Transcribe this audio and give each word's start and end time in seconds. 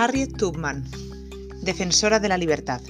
Harriet 0.00 0.36
Tubman, 0.36 0.84
defensora 1.60 2.20
de 2.20 2.28
la 2.28 2.38
libertad. 2.38 2.80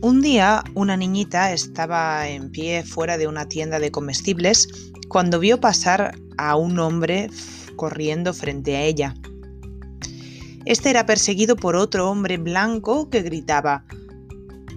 Un 0.00 0.20
día 0.20 0.62
una 0.74 0.96
niñita 0.96 1.52
estaba 1.52 2.28
en 2.28 2.52
pie 2.52 2.84
fuera 2.84 3.18
de 3.18 3.26
una 3.26 3.48
tienda 3.48 3.80
de 3.80 3.90
comestibles 3.90 4.68
cuando 5.08 5.40
vio 5.40 5.58
pasar 5.58 6.14
a 6.38 6.54
un 6.54 6.78
hombre 6.78 7.30
corriendo 7.74 8.32
frente 8.32 8.76
a 8.76 8.82
ella. 8.82 9.16
Este 10.66 10.88
era 10.88 11.04
perseguido 11.04 11.56
por 11.56 11.74
otro 11.74 12.08
hombre 12.08 12.36
blanco 12.36 13.10
que 13.10 13.22
gritaba 13.22 13.84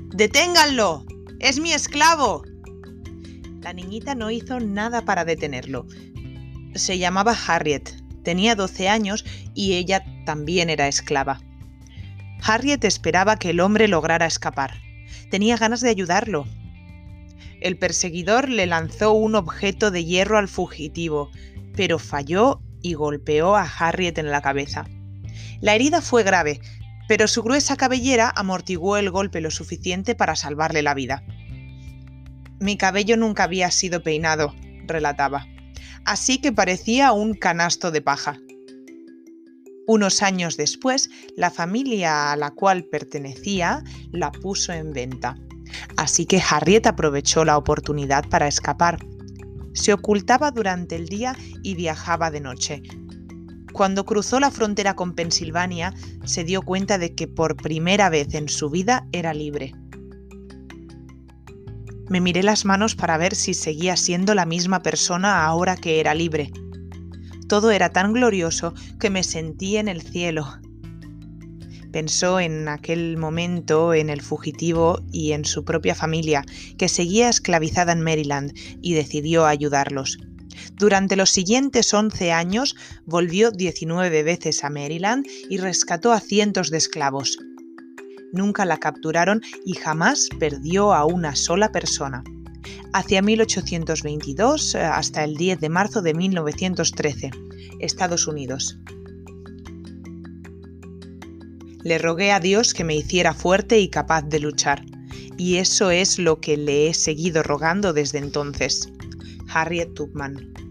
¡Deténganlo! 0.09 1.05
¡Es 1.39 1.59
mi 1.59 1.71
esclavo! 1.71 2.41
La 3.61 3.73
niñita 3.73 4.15
no 4.15 4.31
hizo 4.31 4.59
nada 4.59 5.05
para 5.05 5.23
detenerlo. 5.23 5.85
Se 6.73 6.97
llamaba 6.97 7.37
Harriet, 7.45 7.91
tenía 8.23 8.55
12 8.55 8.89
años 8.89 9.23
y 9.53 9.73
ella 9.73 10.03
también 10.25 10.69
era 10.69 10.87
esclava. 10.87 11.39
Harriet 12.43 12.83
esperaba 12.83 13.37
que 13.37 13.51
el 13.51 13.59
hombre 13.59 13.87
lograra 13.87 14.25
escapar. 14.25 14.73
Tenía 15.31 15.57
ganas 15.57 15.81
de 15.81 15.89
ayudarlo. 15.89 16.45
El 17.61 17.77
perseguidor 17.77 18.49
le 18.49 18.65
lanzó 18.65 19.13
un 19.13 19.35
objeto 19.35 19.89
de 19.89 20.05
hierro 20.05 20.37
al 20.37 20.47
fugitivo, 20.47 21.31
pero 21.75 21.97
falló 21.97 22.61
y 22.81 22.93
golpeó 22.93 23.55
a 23.55 23.63
Harriet 23.63 24.17
en 24.17 24.29
la 24.29 24.41
cabeza. 24.41 24.85
La 25.61 25.73
herida 25.73 26.01
fue 26.01 26.23
grave, 26.23 26.59
pero 27.07 27.27
su 27.27 27.41
gruesa 27.41 27.75
cabellera 27.77 28.31
amortiguó 28.35 28.97
el 28.97 29.09
golpe 29.09 29.41
lo 29.41 29.51
suficiente 29.51 30.15
para 30.15 30.35
salvarle 30.35 30.81
la 30.81 30.93
vida. 30.93 31.23
Mi 32.59 32.77
cabello 32.77 33.17
nunca 33.17 33.43
había 33.43 33.71
sido 33.71 34.03
peinado, 34.03 34.53
relataba, 34.85 35.47
así 36.05 36.39
que 36.39 36.51
parecía 36.51 37.11
un 37.11 37.33
canasto 37.33 37.91
de 37.91 38.01
paja. 38.01 38.37
Unos 39.87 40.23
años 40.23 40.57
después, 40.57 41.09
la 41.35 41.51
familia 41.51 42.31
a 42.31 42.35
la 42.35 42.51
cual 42.51 42.85
pertenecía 42.85 43.83
la 44.11 44.31
puso 44.31 44.73
en 44.73 44.93
venta. 44.93 45.37
Así 45.97 46.25
que 46.25 46.41
Harriet 46.41 46.87
aprovechó 46.87 47.45
la 47.45 47.57
oportunidad 47.57 48.27
para 48.29 48.47
escapar. 48.47 48.99
Se 49.73 49.93
ocultaba 49.93 50.51
durante 50.51 50.95
el 50.95 51.07
día 51.07 51.35
y 51.61 51.75
viajaba 51.75 52.31
de 52.31 52.41
noche. 52.41 52.81
Cuando 53.73 54.05
cruzó 54.05 54.39
la 54.39 54.51
frontera 54.51 54.95
con 54.95 55.13
Pensilvania, 55.13 55.93
se 56.23 56.43
dio 56.43 56.61
cuenta 56.61 56.97
de 56.97 57.13
que 57.13 57.27
por 57.27 57.57
primera 57.57 58.09
vez 58.09 58.33
en 58.33 58.47
su 58.47 58.69
vida 58.69 59.05
era 59.11 59.33
libre. 59.33 59.73
Me 62.07 62.21
miré 62.21 62.41
las 62.43 62.65
manos 62.65 62.95
para 62.95 63.17
ver 63.17 63.35
si 63.35 63.53
seguía 63.53 63.97
siendo 63.97 64.33
la 64.33 64.45
misma 64.45 64.81
persona 64.81 65.45
ahora 65.45 65.75
que 65.75 65.99
era 65.99 66.13
libre. 66.13 66.51
Todo 67.47 67.69
era 67.71 67.89
tan 67.89 68.13
glorioso 68.13 68.73
que 68.99 69.09
me 69.09 69.23
sentí 69.23 69.77
en 69.77 69.87
el 69.87 70.01
cielo. 70.01 70.47
Pensó 71.91 72.39
en 72.39 72.67
aquel 72.67 73.17
momento 73.17 73.93
en 73.93 74.09
el 74.09 74.21
fugitivo 74.21 74.99
y 75.11 75.31
en 75.31 75.45
su 75.45 75.63
propia 75.63 75.95
familia, 75.95 76.43
que 76.77 76.89
seguía 76.89 77.29
esclavizada 77.29 77.93
en 77.93 78.01
Maryland, 78.01 78.51
y 78.81 78.93
decidió 78.93 79.45
ayudarlos. 79.45 80.17
Durante 80.73 81.15
los 81.15 81.29
siguientes 81.29 81.93
11 81.93 82.31
años 82.31 82.75
volvió 83.05 83.51
19 83.51 84.23
veces 84.23 84.63
a 84.63 84.69
Maryland 84.69 85.25
y 85.49 85.57
rescató 85.57 86.11
a 86.11 86.19
cientos 86.19 86.71
de 86.71 86.77
esclavos. 86.77 87.37
Nunca 88.33 88.65
la 88.65 88.77
capturaron 88.77 89.41
y 89.65 89.73
jamás 89.75 90.27
perdió 90.39 90.93
a 90.93 91.05
una 91.05 91.35
sola 91.35 91.71
persona 91.71 92.23
hacia 92.93 93.21
1822 93.21 94.75
eh, 94.75 94.79
hasta 94.79 95.23
el 95.23 95.35
10 95.35 95.59
de 95.59 95.69
marzo 95.69 96.01
de 96.01 96.13
1913, 96.13 97.31
Estados 97.79 98.27
Unidos. 98.27 98.77
Le 101.83 101.97
rogué 101.99 102.31
a 102.31 102.39
Dios 102.39 102.73
que 102.73 102.83
me 102.83 102.95
hiciera 102.95 103.33
fuerte 103.33 103.79
y 103.79 103.89
capaz 103.89 104.23
de 104.23 104.39
luchar, 104.39 104.83
y 105.37 105.57
eso 105.57 105.91
es 105.91 106.17
lo 106.17 106.39
que 106.39 106.57
le 106.57 106.89
he 106.89 106.93
seguido 106.93 107.43
rogando 107.43 107.93
desde 107.93 108.17
entonces. 108.17 108.89
Harriet 109.47 109.93
Tubman. 109.93 110.64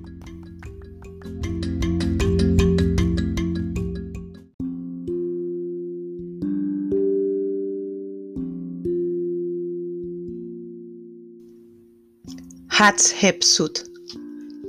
Hatshepsut, 12.76 13.78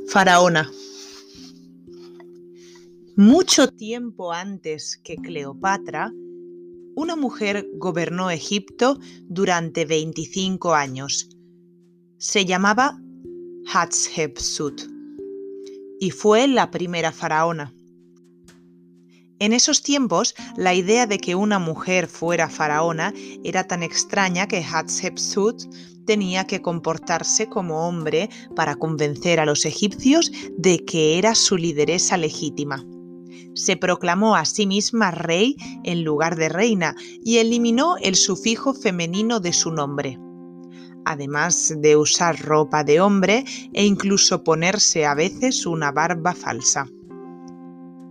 faraona. 0.09 0.69
Mucho 3.15 3.67
tiempo 3.67 4.31
antes 4.31 4.97
que 5.03 5.15
Cleopatra, 5.15 6.13
una 6.95 7.15
mujer 7.15 7.67
gobernó 7.73 8.29
Egipto 8.29 8.99
durante 9.23 9.85
25 9.85 10.75
años. 10.75 11.29
Se 12.19 12.45
llamaba 12.45 13.01
Hatshepsut 13.73 14.83
y 15.99 16.11
fue 16.11 16.47
la 16.47 16.69
primera 16.69 17.11
faraona. 17.11 17.73
En 19.39 19.51
esos 19.51 19.81
tiempos, 19.81 20.35
la 20.55 20.75
idea 20.75 21.07
de 21.07 21.17
que 21.17 21.33
una 21.33 21.57
mujer 21.57 22.05
fuera 22.05 22.49
faraona 22.49 23.15
era 23.43 23.63
tan 23.63 23.81
extraña 23.81 24.47
que 24.47 24.63
Hatshepsut 24.63 25.63
tenía 26.05 26.45
que 26.45 26.61
comportarse 26.61 27.47
como 27.47 27.87
hombre 27.87 28.29
para 28.55 28.75
convencer 28.75 29.39
a 29.39 29.45
los 29.45 29.65
egipcios 29.65 30.31
de 30.57 30.83
que 30.85 31.17
era 31.17 31.35
su 31.35 31.57
lideresa 31.57 32.17
legítima. 32.17 32.85
Se 33.53 33.77
proclamó 33.77 34.35
a 34.35 34.45
sí 34.45 34.67
misma 34.67 35.11
rey 35.11 35.55
en 35.83 36.03
lugar 36.03 36.35
de 36.35 36.49
reina 36.49 36.95
y 37.23 37.37
eliminó 37.37 37.95
el 37.97 38.15
sufijo 38.15 38.73
femenino 38.73 39.39
de 39.39 39.53
su 39.53 39.71
nombre. 39.71 40.19
Además 41.05 41.73
de 41.77 41.95
usar 41.95 42.41
ropa 42.41 42.83
de 42.83 42.99
hombre 42.99 43.45
e 43.73 43.85
incluso 43.85 44.43
ponerse 44.43 45.05
a 45.05 45.13
veces 45.13 45.65
una 45.65 45.91
barba 45.91 46.33
falsa. 46.33 46.87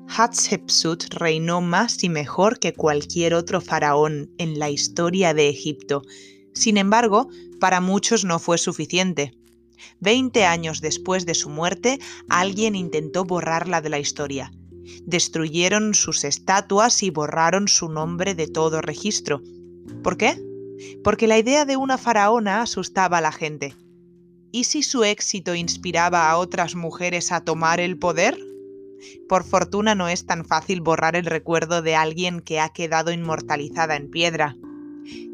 Hatshepsut 0.06 1.12
reinó 1.14 1.60
más 1.60 2.04
y 2.04 2.08
mejor 2.08 2.58
que 2.58 2.72
cualquier 2.72 3.34
otro 3.34 3.60
faraón 3.60 4.30
en 4.38 4.58
la 4.58 4.70
historia 4.70 5.34
de 5.34 5.48
Egipto. 5.48 6.02
Sin 6.54 6.76
embargo, 6.76 7.28
para 7.60 7.80
muchos 7.80 8.24
no 8.24 8.38
fue 8.38 8.58
suficiente. 8.58 9.34
Veinte 10.00 10.44
años 10.44 10.80
después 10.80 11.26
de 11.26 11.34
su 11.34 11.50
muerte, 11.50 11.98
alguien 12.28 12.74
intentó 12.74 13.24
borrarla 13.24 13.80
de 13.80 13.88
la 13.88 13.98
historia. 13.98 14.52
Destruyeron 15.04 15.94
sus 15.94 16.24
estatuas 16.24 17.02
y 17.02 17.10
borraron 17.10 17.68
su 17.68 17.88
nombre 17.88 18.34
de 18.34 18.46
todo 18.46 18.80
registro. 18.80 19.42
¿Por 20.02 20.16
qué? 20.16 20.40
Porque 21.02 21.26
la 21.26 21.38
idea 21.38 21.64
de 21.64 21.76
una 21.76 21.98
faraona 21.98 22.62
asustaba 22.62 23.18
a 23.18 23.22
la 23.22 23.32
gente. 23.32 23.74
¿Y 24.52 24.64
si 24.64 24.82
su 24.82 25.02
éxito 25.02 25.54
inspiraba 25.54 26.30
a 26.30 26.36
otras 26.36 26.76
mujeres 26.76 27.32
a 27.32 27.40
tomar 27.40 27.80
el 27.80 27.98
poder? 27.98 28.38
Por 29.28 29.44
fortuna 29.44 29.94
no 29.94 30.08
es 30.08 30.26
tan 30.26 30.44
fácil 30.44 30.80
borrar 30.80 31.16
el 31.16 31.26
recuerdo 31.26 31.82
de 31.82 31.96
alguien 31.96 32.40
que 32.40 32.60
ha 32.60 32.68
quedado 32.68 33.10
inmortalizada 33.10 33.96
en 33.96 34.10
piedra. 34.10 34.56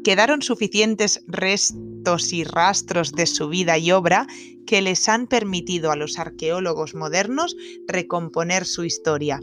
Quedaron 0.03 0.41
suficientes 0.41 1.23
restos 1.27 2.33
y 2.33 2.43
rastros 2.43 3.11
de 3.11 3.25
su 3.25 3.49
vida 3.49 3.77
y 3.77 3.91
obra 3.91 4.27
que 4.65 4.81
les 4.81 5.07
han 5.09 5.27
permitido 5.27 5.91
a 5.91 5.95
los 5.95 6.17
arqueólogos 6.17 6.95
modernos 6.95 7.55
recomponer 7.87 8.65
su 8.65 8.83
historia. 8.83 9.39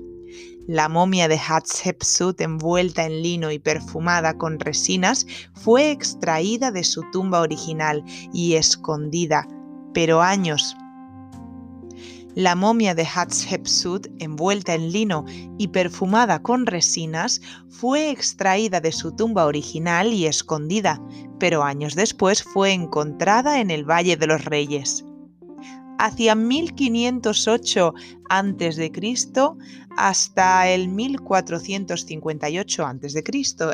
La 0.67 0.89
momia 0.89 1.29
de 1.29 1.39
Hatshepsut 1.39 2.41
envuelta 2.43 3.07
en 3.07 3.23
lino 3.23 3.51
y 3.51 3.59
perfumada 3.59 4.37
con 4.37 4.61
resinas 4.61 5.27
fue 5.55 5.91
extraída 5.91 6.71
de 6.71 6.85
su 6.85 7.03
tumba 7.11 7.41
original 7.41 8.05
y 8.35 8.55
escondida, 8.55 9.49
pero 9.95 10.21
años 10.21 10.77
la 12.39 12.55
momia 12.55 12.95
de 12.95 13.05
Hatshepsut, 13.05 14.07
envuelta 14.21 14.73
en 14.73 14.93
lino 14.93 15.25
y 15.59 15.67
perfumada 15.67 16.41
con 16.41 16.67
resinas, 16.67 17.41
fue 17.69 18.11
extraída 18.11 18.81
de 18.81 18.93
su 18.93 19.11
tumba 19.11 19.45
original 19.45 20.13
y 20.13 20.27
escondida, 20.27 21.03
pero 21.41 21.65
años 21.65 21.97
después 21.97 22.45
fue 22.45 22.71
encontrada 22.71 23.61
en 23.61 23.73
el 23.73 23.85
Valle 23.85 24.17
de 24.17 24.29
los 24.29 24.45
Reyes. 24.45 25.05
Hacia 25.99 26.37
1508 26.37 27.95
a.C. 28.31 28.93
hasta 29.97 30.69
el 30.69 30.89
1458 30.91 32.87
a.C., 32.87 33.25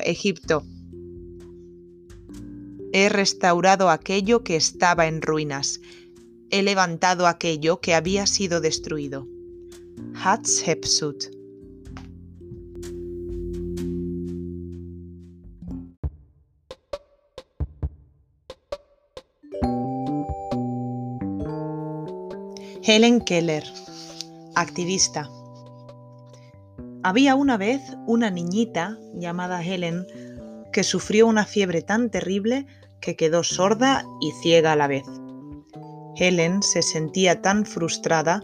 Egipto. 0.06 0.64
He 2.94 3.10
restaurado 3.10 3.90
aquello 3.90 4.42
que 4.42 4.56
estaba 4.56 5.06
en 5.06 5.20
ruinas 5.20 5.82
he 6.54 6.62
levantado 6.62 7.26
aquello 7.26 7.80
que 7.80 7.96
había 7.96 8.28
sido 8.28 8.60
destruido. 8.60 9.26
Hatshepsut. 10.14 11.24
Helen 22.84 23.20
Keller, 23.22 23.64
activista. 24.54 25.28
Había 27.02 27.34
una 27.34 27.56
vez 27.56 27.80
una 28.06 28.30
niñita 28.30 28.96
llamada 29.12 29.60
Helen 29.64 30.06
que 30.72 30.84
sufrió 30.84 31.26
una 31.26 31.46
fiebre 31.46 31.82
tan 31.82 32.10
terrible 32.10 32.68
que 33.00 33.16
quedó 33.16 33.42
sorda 33.42 34.04
y 34.20 34.30
ciega 34.40 34.70
a 34.70 34.76
la 34.76 34.86
vez. 34.86 35.04
Helen 36.16 36.62
se 36.62 36.82
sentía 36.82 37.42
tan 37.42 37.66
frustrada 37.66 38.40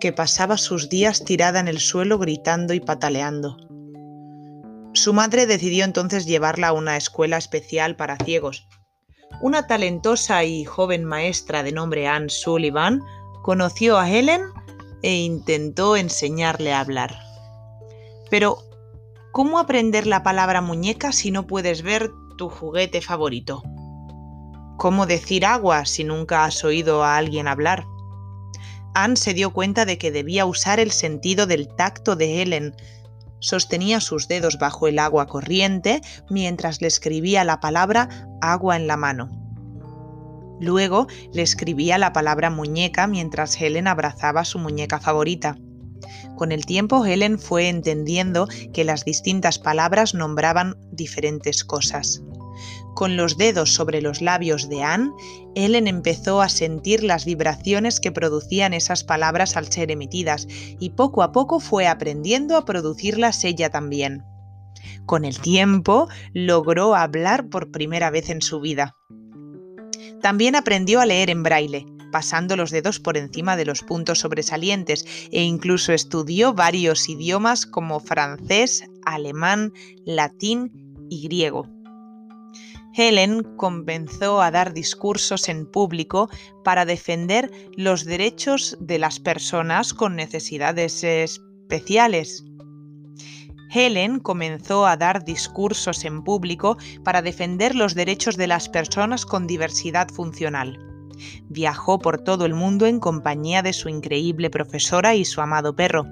que 0.00 0.12
pasaba 0.12 0.56
sus 0.56 0.88
días 0.88 1.24
tirada 1.24 1.60
en 1.60 1.68
el 1.68 1.80
suelo 1.80 2.18
gritando 2.18 2.74
y 2.74 2.80
pataleando. 2.80 3.56
Su 4.94 5.12
madre 5.12 5.46
decidió 5.46 5.84
entonces 5.84 6.26
llevarla 6.26 6.68
a 6.68 6.72
una 6.72 6.96
escuela 6.96 7.36
especial 7.36 7.96
para 7.96 8.16
ciegos. 8.16 8.66
Una 9.42 9.66
talentosa 9.66 10.44
y 10.44 10.64
joven 10.64 11.04
maestra 11.04 11.62
de 11.62 11.72
nombre 11.72 12.08
Anne 12.08 12.28
Sullivan 12.28 13.00
conoció 13.42 13.98
a 13.98 14.10
Helen 14.10 14.42
e 15.02 15.14
intentó 15.14 15.96
enseñarle 15.96 16.72
a 16.72 16.80
hablar. 16.80 17.16
Pero, 18.30 18.58
¿cómo 19.32 19.58
aprender 19.58 20.06
la 20.06 20.22
palabra 20.22 20.60
muñeca 20.60 21.12
si 21.12 21.30
no 21.30 21.46
puedes 21.46 21.82
ver 21.82 22.10
tu 22.36 22.48
juguete 22.48 23.00
favorito? 23.00 23.62
¿Cómo 24.78 25.06
decir 25.06 25.44
agua 25.44 25.86
si 25.86 26.04
nunca 26.04 26.44
has 26.44 26.62
oído 26.62 27.02
a 27.02 27.16
alguien 27.16 27.48
hablar? 27.48 27.84
Anne 28.94 29.16
se 29.16 29.34
dio 29.34 29.52
cuenta 29.52 29.84
de 29.84 29.98
que 29.98 30.12
debía 30.12 30.46
usar 30.46 30.78
el 30.78 30.92
sentido 30.92 31.48
del 31.48 31.66
tacto 31.66 32.14
de 32.14 32.40
Helen. 32.40 32.76
Sostenía 33.40 34.00
sus 34.00 34.28
dedos 34.28 34.56
bajo 34.60 34.86
el 34.86 35.00
agua 35.00 35.26
corriente 35.26 36.00
mientras 36.30 36.80
le 36.80 36.86
escribía 36.86 37.42
la 37.42 37.58
palabra 37.58 38.28
agua 38.40 38.76
en 38.76 38.86
la 38.86 38.96
mano. 38.96 39.28
Luego 40.60 41.08
le 41.32 41.42
escribía 41.42 41.98
la 41.98 42.12
palabra 42.12 42.48
muñeca 42.48 43.08
mientras 43.08 43.60
Helen 43.60 43.88
abrazaba 43.88 44.44
su 44.44 44.60
muñeca 44.60 45.00
favorita. 45.00 45.58
Con 46.36 46.52
el 46.52 46.66
tiempo 46.66 47.04
Helen 47.04 47.40
fue 47.40 47.68
entendiendo 47.68 48.46
que 48.72 48.84
las 48.84 49.04
distintas 49.04 49.58
palabras 49.58 50.14
nombraban 50.14 50.76
diferentes 50.92 51.64
cosas. 51.64 52.22
Con 52.98 53.16
los 53.16 53.36
dedos 53.36 53.74
sobre 53.74 54.02
los 54.02 54.20
labios 54.20 54.68
de 54.68 54.82
Anne, 54.82 55.12
Helen 55.54 55.86
empezó 55.86 56.42
a 56.42 56.48
sentir 56.48 57.04
las 57.04 57.24
vibraciones 57.26 58.00
que 58.00 58.10
producían 58.10 58.74
esas 58.74 59.04
palabras 59.04 59.56
al 59.56 59.70
ser 59.70 59.92
emitidas 59.92 60.48
y 60.80 60.90
poco 60.90 61.22
a 61.22 61.30
poco 61.30 61.60
fue 61.60 61.86
aprendiendo 61.86 62.56
a 62.56 62.64
producirlas 62.64 63.44
ella 63.44 63.70
también. 63.70 64.24
Con 65.06 65.24
el 65.24 65.38
tiempo 65.38 66.08
logró 66.32 66.96
hablar 66.96 67.48
por 67.48 67.70
primera 67.70 68.10
vez 68.10 68.30
en 68.30 68.42
su 68.42 68.58
vida. 68.58 68.96
También 70.20 70.56
aprendió 70.56 71.00
a 71.00 71.06
leer 71.06 71.30
en 71.30 71.44
braille, 71.44 71.86
pasando 72.10 72.56
los 72.56 72.72
dedos 72.72 72.98
por 72.98 73.16
encima 73.16 73.56
de 73.56 73.64
los 73.64 73.84
puntos 73.84 74.18
sobresalientes 74.18 75.06
e 75.30 75.44
incluso 75.44 75.92
estudió 75.92 76.52
varios 76.52 77.08
idiomas 77.08 77.64
como 77.64 78.00
francés, 78.00 78.82
alemán, 79.04 79.72
latín 80.04 81.06
y 81.08 81.22
griego. 81.22 81.77
Helen 82.94 83.42
comenzó 83.56 84.42
a 84.42 84.50
dar 84.50 84.72
discursos 84.72 85.48
en 85.48 85.70
público 85.70 86.28
para 86.64 86.84
defender 86.84 87.50
los 87.76 88.04
derechos 88.04 88.76
de 88.80 88.98
las 88.98 89.20
personas 89.20 89.94
con 89.94 90.16
necesidades 90.16 91.04
especiales. 91.04 92.44
Helen 93.70 94.18
comenzó 94.20 94.86
a 94.86 94.96
dar 94.96 95.24
discursos 95.24 96.04
en 96.04 96.24
público 96.24 96.78
para 97.04 97.22
defender 97.22 97.74
los 97.74 97.94
derechos 97.94 98.36
de 98.36 98.46
las 98.46 98.68
personas 98.68 99.26
con 99.26 99.46
diversidad 99.46 100.08
funcional. 100.08 100.78
Viajó 101.48 101.98
por 101.98 102.18
todo 102.18 102.46
el 102.46 102.54
mundo 102.54 102.86
en 102.86 103.00
compañía 103.00 103.62
de 103.62 103.72
su 103.72 103.88
increíble 103.88 104.50
profesora 104.50 105.14
y 105.14 105.24
su 105.24 105.40
amado 105.40 105.76
perro. 105.76 106.06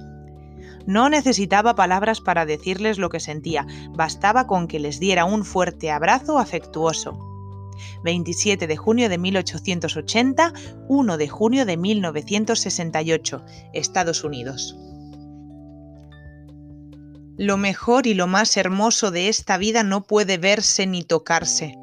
No 0.86 1.08
necesitaba 1.08 1.74
palabras 1.74 2.20
para 2.20 2.46
decirles 2.46 2.98
lo 2.98 3.10
que 3.10 3.20
sentía, 3.20 3.66
bastaba 3.90 4.46
con 4.46 4.68
que 4.68 4.78
les 4.78 5.00
diera 5.00 5.24
un 5.24 5.44
fuerte 5.44 5.90
abrazo 5.90 6.38
afectuoso. 6.38 7.18
27 8.04 8.66
de 8.66 8.76
junio 8.76 9.08
de 9.08 9.18
1880, 9.18 10.52
1 10.88 11.16
de 11.16 11.28
junio 11.28 11.66
de 11.66 11.76
1968, 11.76 13.44
Estados 13.72 14.24
Unidos. 14.24 14.76
Lo 17.38 17.58
mejor 17.58 18.06
y 18.06 18.14
lo 18.14 18.26
más 18.26 18.56
hermoso 18.56 19.10
de 19.10 19.28
esta 19.28 19.58
vida 19.58 19.82
no 19.82 20.04
puede 20.04 20.38
verse 20.38 20.86
ni 20.86 21.02
tocarse. 21.02 21.76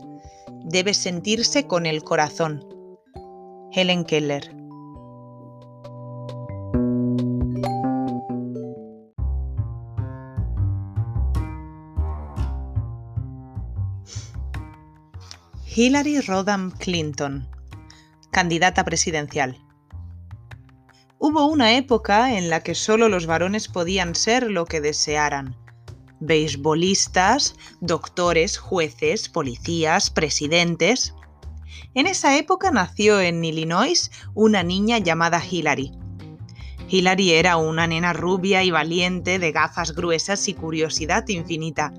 Debe 0.66 0.96
sentirse 0.96 1.68
con 1.68 1.86
el 1.86 2.04
corazón. 2.04 2.66
Helen 3.72 4.04
Keller. 4.04 4.63
Hillary 15.76 16.22
Rodham 16.22 16.70
Clinton, 16.70 17.50
candidata 18.30 18.86
presidencial. 18.86 19.58
Hubo 21.18 21.48
una 21.48 21.76
época 21.76 22.38
en 22.38 22.52
la 22.52 22.62
que 22.62 22.76
solo 22.76 23.10
los 23.10 23.26
varones 23.26 23.70
podían 23.70 24.14
ser 24.14 24.52
lo 24.52 24.66
que 24.66 24.82
desearan. 24.82 25.58
Beisbolistas, 26.20 27.56
doctores, 27.82 28.60
jueces, 28.60 29.30
policías, 29.30 30.12
presidentes. 30.12 31.16
En 31.96 32.06
esa 32.06 32.38
época 32.38 32.70
nació 32.70 33.20
en 33.20 33.44
Illinois 33.44 34.12
una 34.36 34.62
niña 34.62 35.00
llamada 35.00 35.42
Hillary. 35.44 35.92
Hillary 36.88 37.32
era 37.32 37.58
una 37.58 37.88
nena 37.88 38.14
rubia 38.14 38.64
y 38.64 38.70
valiente, 38.70 39.40
de 39.40 39.52
gafas 39.52 39.96
gruesas 39.96 40.48
y 40.48 40.54
curiosidad 40.54 41.28
infinita. 41.30 41.92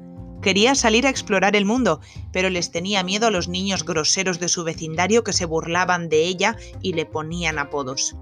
Quería 0.45 0.75
salir 0.75 1.07
a 1.07 1.09
explorar 1.09 1.57
el 1.57 1.65
mundo, 1.65 2.03
pero 2.31 2.51
les 2.51 2.71
tenía 2.71 3.03
miedo 3.03 3.27
a 3.27 3.31
los 3.31 3.49
niños 3.49 3.83
groseros 3.83 4.39
de 4.39 4.49
su 4.49 4.63
vecindario 4.63 5.25
que 5.25 5.33
se 5.33 5.47
burlaban 5.47 6.11
de 6.11 6.25
ella 6.25 6.59
y 6.83 6.93
le 6.93 7.07
ponían 7.07 7.59
apodos. 7.59 8.15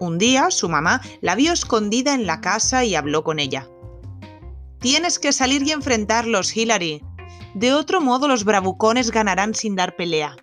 Un 0.00 0.18
día 0.18 0.50
su 0.50 0.68
mamá 0.68 1.00
la 1.20 1.36
vio 1.36 1.52
escondida 1.52 2.12
en 2.12 2.26
la 2.26 2.40
casa 2.40 2.84
y 2.84 2.96
habló 2.96 3.22
con 3.22 3.38
ella. 3.38 3.68
Tienes 4.80 5.20
que 5.20 5.32
salir 5.32 5.62
y 5.62 5.70
enfrentarlos, 5.70 6.56
Hillary. 6.56 7.04
De 7.54 7.72
otro 7.72 8.00
modo 8.00 8.26
los 8.26 8.42
bravucones 8.42 9.12
ganarán 9.12 9.54
sin 9.54 9.76
dar 9.76 9.94
pelea. 9.94 10.34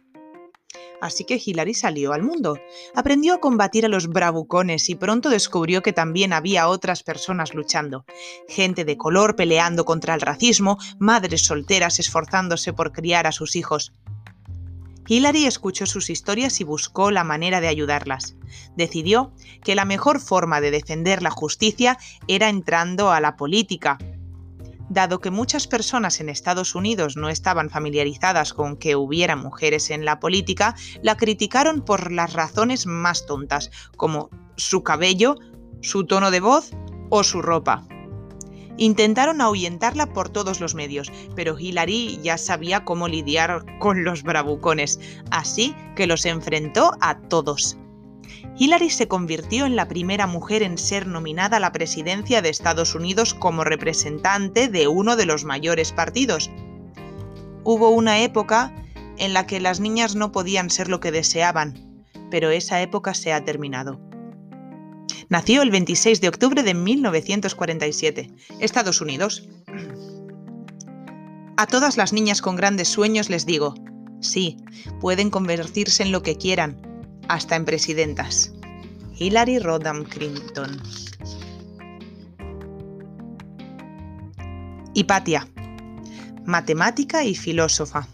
Así 1.01 1.23
que 1.23 1.41
Hillary 1.43 1.73
salió 1.73 2.13
al 2.13 2.23
mundo. 2.23 2.59
Aprendió 2.93 3.35
a 3.35 3.39
combatir 3.39 3.85
a 3.85 3.89
los 3.89 4.07
bravucones 4.07 4.89
y 4.89 4.95
pronto 4.95 5.29
descubrió 5.29 5.81
que 5.81 5.93
también 5.93 6.33
había 6.33 6.67
otras 6.67 7.03
personas 7.03 7.53
luchando. 7.53 8.05
Gente 8.47 8.85
de 8.85 8.97
color 8.97 9.35
peleando 9.35 9.85
contra 9.85 10.13
el 10.13 10.21
racismo, 10.21 10.77
madres 10.99 11.45
solteras 11.45 11.99
esforzándose 11.99 12.73
por 12.73 12.91
criar 12.91 13.27
a 13.27 13.31
sus 13.31 13.55
hijos. 13.55 13.93
Hillary 15.07 15.45
escuchó 15.45 15.85
sus 15.85 16.09
historias 16.09 16.59
y 16.61 16.63
buscó 16.63 17.11
la 17.11 17.23
manera 17.23 17.61
de 17.61 17.67
ayudarlas. 17.67 18.35
Decidió 18.75 19.33
que 19.63 19.75
la 19.75 19.85
mejor 19.85 20.19
forma 20.19 20.61
de 20.61 20.71
defender 20.71 21.21
la 21.21 21.29
justicia 21.29 21.99
era 22.27 22.49
entrando 22.49 23.11
a 23.11 23.19
la 23.19 23.35
política. 23.35 23.99
Dado 24.89 25.19
que 25.19 25.31
muchas 25.31 25.67
personas 25.67 26.19
en 26.19 26.29
Estados 26.29 26.75
Unidos 26.75 27.17
no 27.17 27.29
estaban 27.29 27.69
familiarizadas 27.69 28.53
con 28.53 28.77
que 28.77 28.95
hubiera 28.95 29.35
mujeres 29.35 29.89
en 29.89 30.05
la 30.05 30.19
política, 30.19 30.75
la 31.01 31.17
criticaron 31.17 31.81
por 31.81 32.11
las 32.11 32.33
razones 32.33 32.85
más 32.85 33.25
tontas, 33.25 33.71
como 33.97 34.29
su 34.57 34.83
cabello, 34.83 35.35
su 35.81 36.05
tono 36.05 36.31
de 36.31 36.39
voz 36.39 36.71
o 37.09 37.23
su 37.23 37.41
ropa. 37.41 37.87
Intentaron 38.77 39.41
ahuyentarla 39.41 40.13
por 40.13 40.29
todos 40.29 40.59
los 40.59 40.75
medios, 40.75 41.11
pero 41.35 41.57
Hillary 41.57 42.19
ya 42.21 42.37
sabía 42.37 42.83
cómo 42.83 43.07
lidiar 43.07 43.65
con 43.79 44.03
los 44.03 44.23
bravucones, 44.23 44.99
así 45.31 45.73
que 45.95 46.07
los 46.07 46.25
enfrentó 46.25 46.91
a 46.99 47.19
todos. 47.19 47.77
Hillary 48.57 48.89
se 48.89 49.09
convirtió 49.09 49.65
en 49.65 49.75
la 49.75 49.87
primera 49.87 50.27
mujer 50.27 50.63
en 50.63 50.77
ser 50.77 51.07
nominada 51.07 51.57
a 51.57 51.59
la 51.59 51.73
presidencia 51.73 52.41
de 52.41 52.49
Estados 52.49 52.95
Unidos 52.95 53.33
como 53.33 53.65
representante 53.65 54.69
de 54.69 54.87
uno 54.87 55.17
de 55.17 55.25
los 55.25 55.43
mayores 55.43 55.91
partidos. 55.91 56.49
Hubo 57.63 57.89
una 57.89 58.21
época 58.21 58.73
en 59.17 59.33
la 59.33 59.45
que 59.45 59.59
las 59.59 59.81
niñas 59.81 60.15
no 60.15 60.31
podían 60.31 60.69
ser 60.69 60.87
lo 60.87 61.01
que 61.01 61.11
deseaban, 61.11 61.99
pero 62.31 62.49
esa 62.49 62.81
época 62.81 63.13
se 63.13 63.33
ha 63.33 63.43
terminado. 63.43 63.99
Nació 65.27 65.61
el 65.61 65.71
26 65.71 66.21
de 66.21 66.29
octubre 66.29 66.63
de 66.63 66.73
1947, 66.73 68.31
Estados 68.61 69.01
Unidos. 69.01 69.49
A 71.57 71.67
todas 71.67 71.97
las 71.97 72.13
niñas 72.13 72.41
con 72.41 72.55
grandes 72.55 72.87
sueños 72.87 73.29
les 73.29 73.45
digo, 73.45 73.75
sí, 74.21 74.57
pueden 75.01 75.29
convertirse 75.29 76.03
en 76.03 76.11
lo 76.11 76.21
que 76.21 76.37
quieran, 76.37 76.94
hasta 77.27 77.55
en 77.55 77.65
presidentas. 77.65 78.53
Hillary 79.17 79.59
Rodham 79.59 80.03
Clinton. 80.03 80.81
Hipatia, 84.93 85.47
matemática 86.45 87.23
y 87.23 87.35
filósofa. 87.35 88.07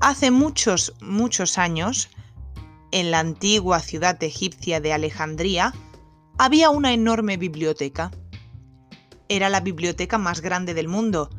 Hace 0.00 0.30
muchos, 0.30 0.94
muchos 1.00 1.58
años, 1.58 2.08
en 2.92 3.10
la 3.10 3.18
antigua 3.18 3.80
ciudad 3.80 4.22
egipcia 4.22 4.80
de 4.80 4.92
Alejandría, 4.92 5.74
había 6.38 6.70
una 6.70 6.92
enorme 6.92 7.36
biblioteca. 7.36 8.10
Era 9.28 9.48
la 9.48 9.60
biblioteca 9.60 10.18
más 10.18 10.40
grande 10.40 10.72
del 10.72 10.88
mundo, 10.88 11.30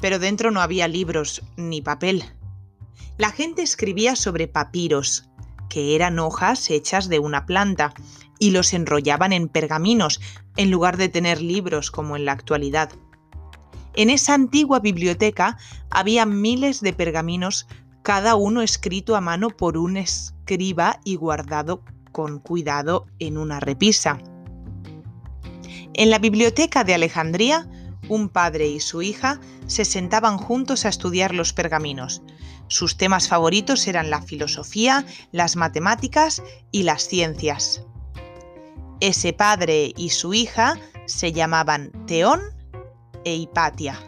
pero 0.00 0.18
dentro 0.18 0.50
no 0.50 0.60
había 0.60 0.88
libros 0.88 1.42
ni 1.56 1.82
papel. 1.82 2.24
La 3.18 3.30
gente 3.30 3.62
escribía 3.62 4.16
sobre 4.16 4.48
papiros, 4.48 5.28
que 5.68 5.94
eran 5.94 6.18
hojas 6.18 6.70
hechas 6.70 7.08
de 7.08 7.18
una 7.18 7.46
planta, 7.46 7.92
y 8.38 8.50
los 8.50 8.72
enrollaban 8.72 9.32
en 9.32 9.48
pergaminos, 9.48 10.20
en 10.56 10.70
lugar 10.70 10.96
de 10.96 11.08
tener 11.08 11.40
libros 11.40 11.90
como 11.90 12.16
en 12.16 12.24
la 12.24 12.32
actualidad. 12.32 12.90
En 13.94 14.10
esa 14.10 14.34
antigua 14.34 14.80
biblioteca 14.80 15.58
había 15.90 16.24
miles 16.26 16.80
de 16.80 16.92
pergaminos, 16.92 17.66
cada 18.02 18.34
uno 18.34 18.62
escrito 18.62 19.16
a 19.16 19.20
mano 19.20 19.50
por 19.50 19.76
un 19.76 19.96
escriba 19.96 21.00
y 21.04 21.16
guardado 21.16 21.82
con 22.12 22.38
cuidado 22.38 23.06
en 23.18 23.36
una 23.36 23.60
repisa. 23.60 24.18
En 25.94 26.08
la 26.08 26.18
biblioteca 26.18 26.84
de 26.84 26.94
Alejandría, 26.94 27.68
un 28.10 28.28
padre 28.28 28.66
y 28.66 28.80
su 28.80 29.02
hija 29.02 29.40
se 29.66 29.84
sentaban 29.84 30.36
juntos 30.36 30.84
a 30.84 30.88
estudiar 30.88 31.32
los 31.32 31.52
pergaminos. 31.52 32.22
Sus 32.66 32.96
temas 32.96 33.28
favoritos 33.28 33.86
eran 33.86 34.10
la 34.10 34.20
filosofía, 34.20 35.06
las 35.32 35.56
matemáticas 35.56 36.42
y 36.72 36.82
las 36.82 37.06
ciencias. 37.06 37.86
Ese 39.00 39.32
padre 39.32 39.92
y 39.96 40.10
su 40.10 40.34
hija 40.34 40.78
se 41.06 41.32
llamaban 41.32 41.90
Teón 42.06 42.40
e 43.24 43.34
Hipatia. 43.34 43.98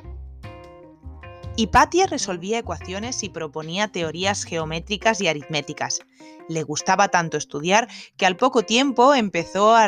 Hipatia 1.56 2.06
resolvía 2.06 2.58
ecuaciones 2.58 3.22
y 3.22 3.28
proponía 3.28 3.88
teorías 3.88 4.44
geométricas 4.44 5.20
y 5.20 5.28
aritméticas. 5.28 6.00
Le 6.48 6.62
gustaba 6.62 7.08
tanto 7.08 7.36
estudiar 7.36 7.88
que 8.16 8.26
al 8.26 8.36
poco 8.36 8.62
tiempo 8.62 9.14
empezó 9.14 9.74
a, 9.74 9.86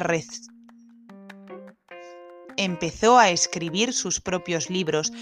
empezó 2.56 3.18
a 3.18 3.30
escribir 3.30 3.92
sus 3.92 4.20
propios 4.20 4.70
libros, 4.70 5.12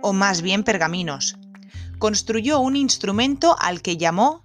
o 0.00 0.12
más 0.12 0.42
bien 0.42 0.64
pergaminos. 0.64 1.36
Construyó 1.98 2.58
un 2.58 2.76
instrumento 2.76 3.56
al 3.60 3.82
que 3.82 3.96
llamó 3.96 4.44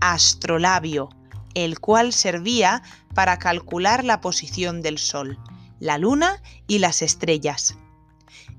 astrolabio, 0.00 1.10
el 1.54 1.80
cual 1.80 2.12
servía 2.12 2.82
para 3.14 3.38
calcular 3.38 4.04
la 4.04 4.20
posición 4.20 4.82
del 4.82 4.98
Sol, 4.98 5.38
la 5.80 5.98
Luna 5.98 6.42
y 6.66 6.78
las 6.78 7.02
estrellas, 7.02 7.76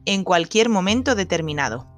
en 0.06 0.24
cualquier 0.24 0.70
momento 0.70 1.16
determinado. 1.16 1.95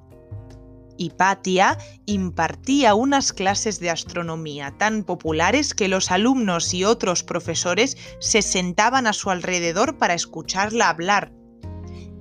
Hipatia 0.98 1.78
impartía 2.06 2.94
unas 2.94 3.32
clases 3.32 3.80
de 3.80 3.88
astronomía 3.88 4.74
tan 4.76 5.04
populares 5.04 5.72
que 5.72 5.88
los 5.88 6.10
alumnos 6.10 6.74
y 6.74 6.84
otros 6.84 7.22
profesores 7.22 7.96
se 8.18 8.42
sentaban 8.42 9.06
a 9.06 9.12
su 9.12 9.30
alrededor 9.30 9.96
para 9.96 10.14
escucharla 10.14 10.88
hablar. 10.88 11.32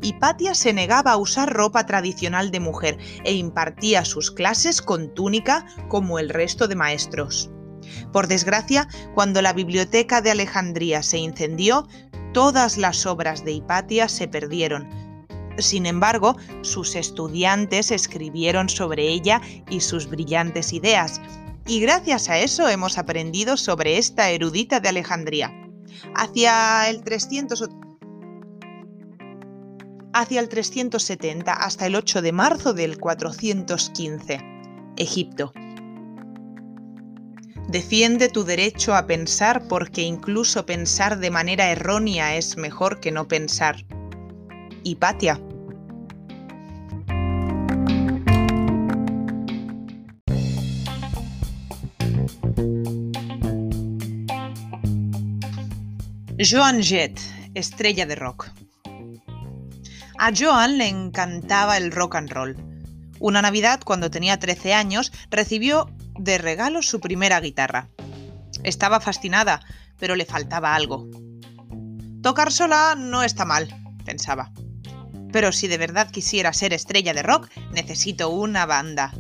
Hipatia 0.02 0.54
se 0.54 0.74
negaba 0.74 1.12
a 1.12 1.18
usar 1.18 1.52
ropa 1.52 1.88
tradicional 1.88 2.52
de 2.52 2.60
mujer 2.60 2.98
e 3.24 3.34
impartía 3.34 4.06
sus 4.06 4.30
clases 4.30 4.82
con 4.82 5.14
túnica 5.14 5.66
como 5.90 6.20
el 6.20 6.30
resto 6.30 6.68
de 6.68 6.76
maestros. 6.76 7.50
Por 8.14 8.28
desgracia, 8.28 8.88
cuando 9.16 9.42
la 9.42 9.54
biblioteca 9.54 10.22
de 10.22 10.32
Alejandría 10.32 11.02
se 11.02 11.18
incendió, 11.18 11.88
todas 12.34 12.78
las 12.78 13.08
obras 13.08 13.44
de 13.44 13.54
Hipatia 13.54 14.08
se 14.08 14.28
perdieron, 14.28 15.07
sin 15.58 15.86
embargo, 15.86 16.38
sus 16.62 16.96
estudiantes 16.96 17.92
escribieron 17.92 18.70
sobre 18.70 19.08
ella 19.08 19.42
y 19.70 19.82
sus 19.82 20.08
brillantes 20.08 20.74
ideas, 20.74 21.22
y 21.68 21.82
gracias 21.82 22.30
a 22.30 22.40
eso 22.40 22.70
hemos 22.70 22.98
aprendido 22.98 23.58
sobre 23.58 23.98
esta 23.98 24.30
erudita 24.30 24.80
de 24.80 24.90
Alejandría. 24.90 25.54
Hacia 26.16 26.90
el 26.90 27.04
300 27.04 27.70
hacia 30.14 30.40
el 30.40 30.50
370 30.50 31.54
hasta 31.54 31.86
el 31.86 31.96
8 31.96 32.22
de 32.22 32.32
marzo 32.32 32.74
del 32.74 32.98
415. 32.98 34.40
Egipto. 34.96 35.54
Defiende 37.68 38.30
tu 38.30 38.46
derecho 38.46 38.96
a 38.96 39.06
pensar 39.06 39.68
porque 39.68 40.02
incluso 40.02 40.66
pensar 40.66 41.20
de 41.20 41.30
manera 41.30 41.70
errónea 41.70 42.38
es 42.38 42.56
mejor 42.56 43.02
que 43.02 43.12
no 43.12 43.28
pensar. 43.28 43.86
Hipatia. 44.84 45.42
Joan 56.40 56.84
Jett, 56.84 57.20
estrella 57.56 58.06
de 58.06 58.14
rock. 58.16 58.52
A 60.20 60.32
Joan 60.32 60.78
le 60.78 60.88
encantaba 60.88 61.78
el 61.78 61.92
rock 61.92 62.14
and 62.14 62.30
roll. 62.30 62.56
Una 63.20 63.42
Navidad, 63.42 63.80
cuando 63.84 64.12
tenía 64.12 64.38
13 64.38 64.76
años, 64.76 65.12
recibió 65.32 65.90
de 66.20 66.38
regalo 66.38 66.84
su 66.84 67.00
primera 67.00 67.40
guitarra. 67.40 67.90
Estaba 68.64 69.00
fascinada, 69.00 69.62
pero 69.98 70.16
le 70.16 70.26
faltaba 70.26 70.76
algo. 70.76 71.10
Tocar 72.22 72.52
sola 72.52 72.94
no 72.96 73.24
está 73.24 73.44
mal, 73.44 73.68
pensaba. 74.06 74.52
Pero 75.32 75.52
si 75.52 75.68
de 75.68 75.80
verdad 75.80 76.12
quisiera 76.12 76.54
ser 76.54 76.72
estrella 76.72 77.16
de 77.16 77.24
rock, 77.24 77.50
necesito 77.72 78.30
una 78.30 78.68
banda. 78.68 79.12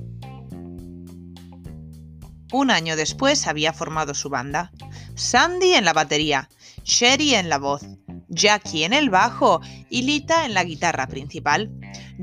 Un 2.51 2.69
año 2.69 2.95
después 2.95 3.47
había 3.47 3.73
formado 3.73 4.13
su 4.13 4.29
banda. 4.29 4.71
Sandy 5.15 5.73
en 5.73 5.83
la 5.83 5.93
batería, 5.93 6.47
Sherry 6.87 7.35
en 7.35 7.49
la 7.49 7.57
voz, 7.57 7.81
Jackie 8.29 8.85
en 8.85 8.93
el 8.93 9.09
bajo 9.09 9.59
y 9.89 10.03
Lita 10.03 10.45
en 10.45 10.53
la 10.53 10.63
guitarra 10.63 11.07
principal. 11.07 11.69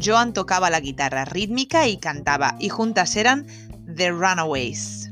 Joan 0.02 0.32
tocaba 0.32 0.70
la 0.70 0.80
guitarra 0.80 1.26
rítmica 1.26 1.86
y 1.86 1.98
cantaba, 1.98 2.56
y 2.58 2.70
juntas 2.70 3.14
eran 3.14 3.46
The 3.94 4.08
Runaways. 4.08 5.10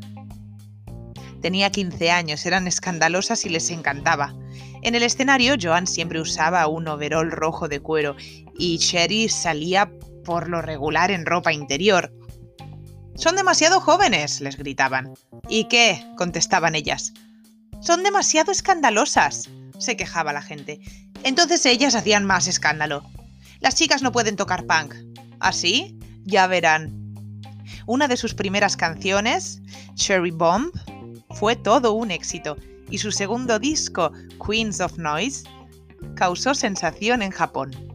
Tenía 1.42 1.70
15 1.70 2.10
años, 2.10 2.46
eran 2.46 2.66
escandalosas 2.66 3.44
y 3.44 3.50
les 3.50 3.70
encantaba. 3.70 4.34
En 4.80 4.94
el 4.94 5.02
escenario, 5.02 5.56
Joan 5.60 5.86
siempre 5.86 6.18
usaba 6.18 6.66
un 6.66 6.88
overol 6.88 7.30
rojo 7.30 7.68
de 7.68 7.80
cuero 7.80 8.16
y 8.58 8.78
Sherry 8.78 9.28
salía 9.28 9.92
por 10.24 10.48
lo 10.48 10.62
regular 10.62 11.10
en 11.10 11.26
ropa 11.26 11.52
interior. 11.52 12.10
Son 13.16 13.36
demasiado 13.36 13.82
jóvenes, 13.82 14.40
les 14.40 14.56
gritaban. 14.56 15.12
¿Y 15.50 15.64
qué? 15.64 16.02
contestaban 16.16 16.74
ellas. 16.74 17.12
Son 17.82 18.04
demasiado 18.04 18.52
escandalosas, 18.52 19.50
se 19.78 19.96
quejaba 19.96 20.32
la 20.32 20.40
gente. 20.40 20.80
Entonces 21.24 21.66
ellas 21.66 21.96
hacían 21.96 22.24
más 22.24 22.46
escándalo. 22.46 23.02
Las 23.60 23.74
chicas 23.74 24.02
no 24.02 24.12
pueden 24.12 24.36
tocar 24.36 24.66
punk. 24.66 24.94
¿Así? 25.40 25.98
¿Ah, 26.00 26.06
ya 26.24 26.46
verán. 26.46 27.12
Una 27.86 28.06
de 28.06 28.16
sus 28.16 28.34
primeras 28.34 28.76
canciones, 28.76 29.60
Cherry 29.94 30.30
Bomb, 30.30 30.70
fue 31.30 31.56
todo 31.56 31.92
un 31.92 32.12
éxito 32.12 32.56
y 32.88 32.98
su 32.98 33.10
segundo 33.10 33.58
disco, 33.58 34.12
Queens 34.46 34.80
of 34.80 34.98
Noise, 34.98 35.44
causó 36.14 36.54
sensación 36.54 37.20
en 37.20 37.32
Japón 37.32 37.91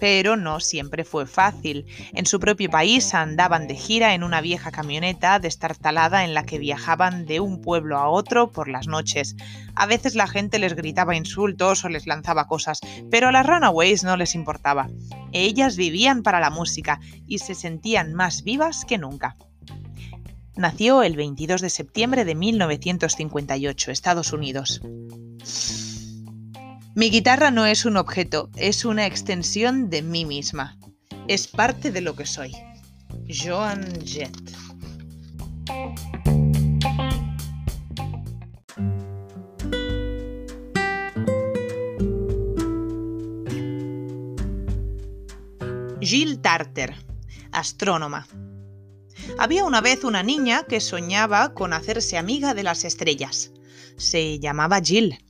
pero 0.00 0.36
no 0.36 0.58
siempre 0.58 1.04
fue 1.04 1.26
fácil. 1.26 1.86
En 2.14 2.26
su 2.26 2.40
propio 2.40 2.70
país 2.70 3.14
andaban 3.14 3.68
de 3.68 3.76
gira 3.76 4.14
en 4.14 4.24
una 4.24 4.40
vieja 4.40 4.72
camioneta 4.72 5.38
destartalada 5.38 6.24
en 6.24 6.34
la 6.34 6.44
que 6.44 6.58
viajaban 6.58 7.26
de 7.26 7.38
un 7.38 7.60
pueblo 7.60 7.98
a 7.98 8.08
otro 8.08 8.50
por 8.50 8.68
las 8.68 8.88
noches. 8.88 9.36
A 9.74 9.86
veces 9.86 10.14
la 10.14 10.26
gente 10.26 10.58
les 10.58 10.74
gritaba 10.74 11.14
insultos 11.14 11.84
o 11.84 11.88
les 11.88 12.06
lanzaba 12.06 12.48
cosas, 12.48 12.80
pero 13.10 13.28
a 13.28 13.32
las 13.32 13.46
Runaways 13.46 14.02
no 14.02 14.16
les 14.16 14.34
importaba. 14.34 14.88
Ellas 15.32 15.76
vivían 15.76 16.22
para 16.22 16.40
la 16.40 16.50
música 16.50 16.98
y 17.26 17.38
se 17.38 17.54
sentían 17.54 18.14
más 18.14 18.42
vivas 18.42 18.84
que 18.84 18.98
nunca. 18.98 19.36
Nació 20.56 21.02
el 21.02 21.16
22 21.16 21.60
de 21.60 21.70
septiembre 21.70 22.24
de 22.24 22.34
1958, 22.34 23.90
Estados 23.90 24.32
Unidos. 24.32 24.82
Mi 26.96 27.08
guitarra 27.08 27.52
no 27.52 27.66
es 27.66 27.84
un 27.84 27.96
objeto, 27.96 28.50
es 28.56 28.84
una 28.84 29.06
extensión 29.06 29.90
de 29.90 30.02
mí 30.02 30.24
misma. 30.24 30.76
Es 31.28 31.46
parte 31.46 31.92
de 31.92 32.00
lo 32.00 32.16
que 32.16 32.26
soy. 32.26 32.50
Joan 33.28 34.04
Jett. 34.04 34.36
Jill 46.00 46.40
Tarter, 46.40 46.96
astrónoma. 47.52 48.26
Había 49.38 49.64
una 49.64 49.80
vez 49.80 50.02
una 50.02 50.24
niña 50.24 50.64
que 50.64 50.80
soñaba 50.80 51.54
con 51.54 51.72
hacerse 51.72 52.18
amiga 52.18 52.52
de 52.52 52.64
las 52.64 52.84
estrellas. 52.84 53.52
Se 53.96 54.40
llamaba 54.40 54.80
Jill 54.80 55.29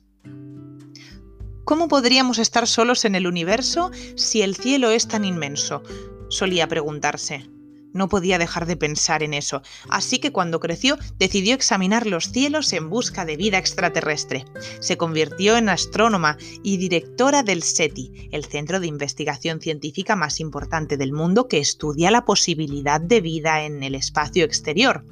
¿Cómo 1.71 1.87
podríamos 1.87 2.37
estar 2.37 2.67
solos 2.67 3.05
en 3.05 3.15
el 3.15 3.27
universo 3.27 3.91
si 4.17 4.41
el 4.41 4.57
cielo 4.57 4.91
es 4.91 5.07
tan 5.07 5.23
inmenso? 5.23 5.81
solía 6.27 6.67
preguntarse. 6.67 7.49
No 7.93 8.09
podía 8.09 8.37
dejar 8.37 8.65
de 8.65 8.75
pensar 8.75 9.23
en 9.23 9.33
eso, 9.33 9.61
así 9.87 10.19
que 10.19 10.33
cuando 10.33 10.59
creció 10.59 10.97
decidió 11.17 11.55
examinar 11.55 12.07
los 12.07 12.33
cielos 12.33 12.73
en 12.73 12.89
busca 12.89 13.23
de 13.23 13.37
vida 13.37 13.57
extraterrestre. 13.57 14.43
Se 14.81 14.97
convirtió 14.97 15.55
en 15.55 15.69
astrónoma 15.69 16.35
y 16.61 16.75
directora 16.75 17.41
del 17.41 17.63
SETI, 17.63 18.27
el 18.33 18.43
centro 18.43 18.81
de 18.81 18.87
investigación 18.87 19.61
científica 19.61 20.17
más 20.17 20.41
importante 20.41 20.97
del 20.97 21.13
mundo 21.13 21.47
que 21.47 21.59
estudia 21.59 22.11
la 22.11 22.25
posibilidad 22.25 22.99
de 22.99 23.21
vida 23.21 23.63
en 23.63 23.81
el 23.81 23.95
espacio 23.95 24.43
exterior. 24.43 25.05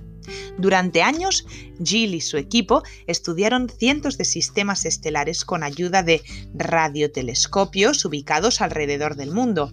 Durante 0.58 1.02
años, 1.02 1.46
Jill 1.84 2.16
y 2.16 2.22
su 2.22 2.38
equipo 2.38 2.84
estudiaron 3.08 3.70
cientos 3.70 4.18
de 4.18 4.26
sistemas 4.26 4.86
estelares 4.86 5.46
con 5.46 5.64
ayuda 5.64 6.04
de 6.04 6.22
radiotelescopios 6.54 8.04
ubicados 8.06 8.62
alrededor 8.62 9.16
del 9.16 9.32
mundo. 9.32 9.72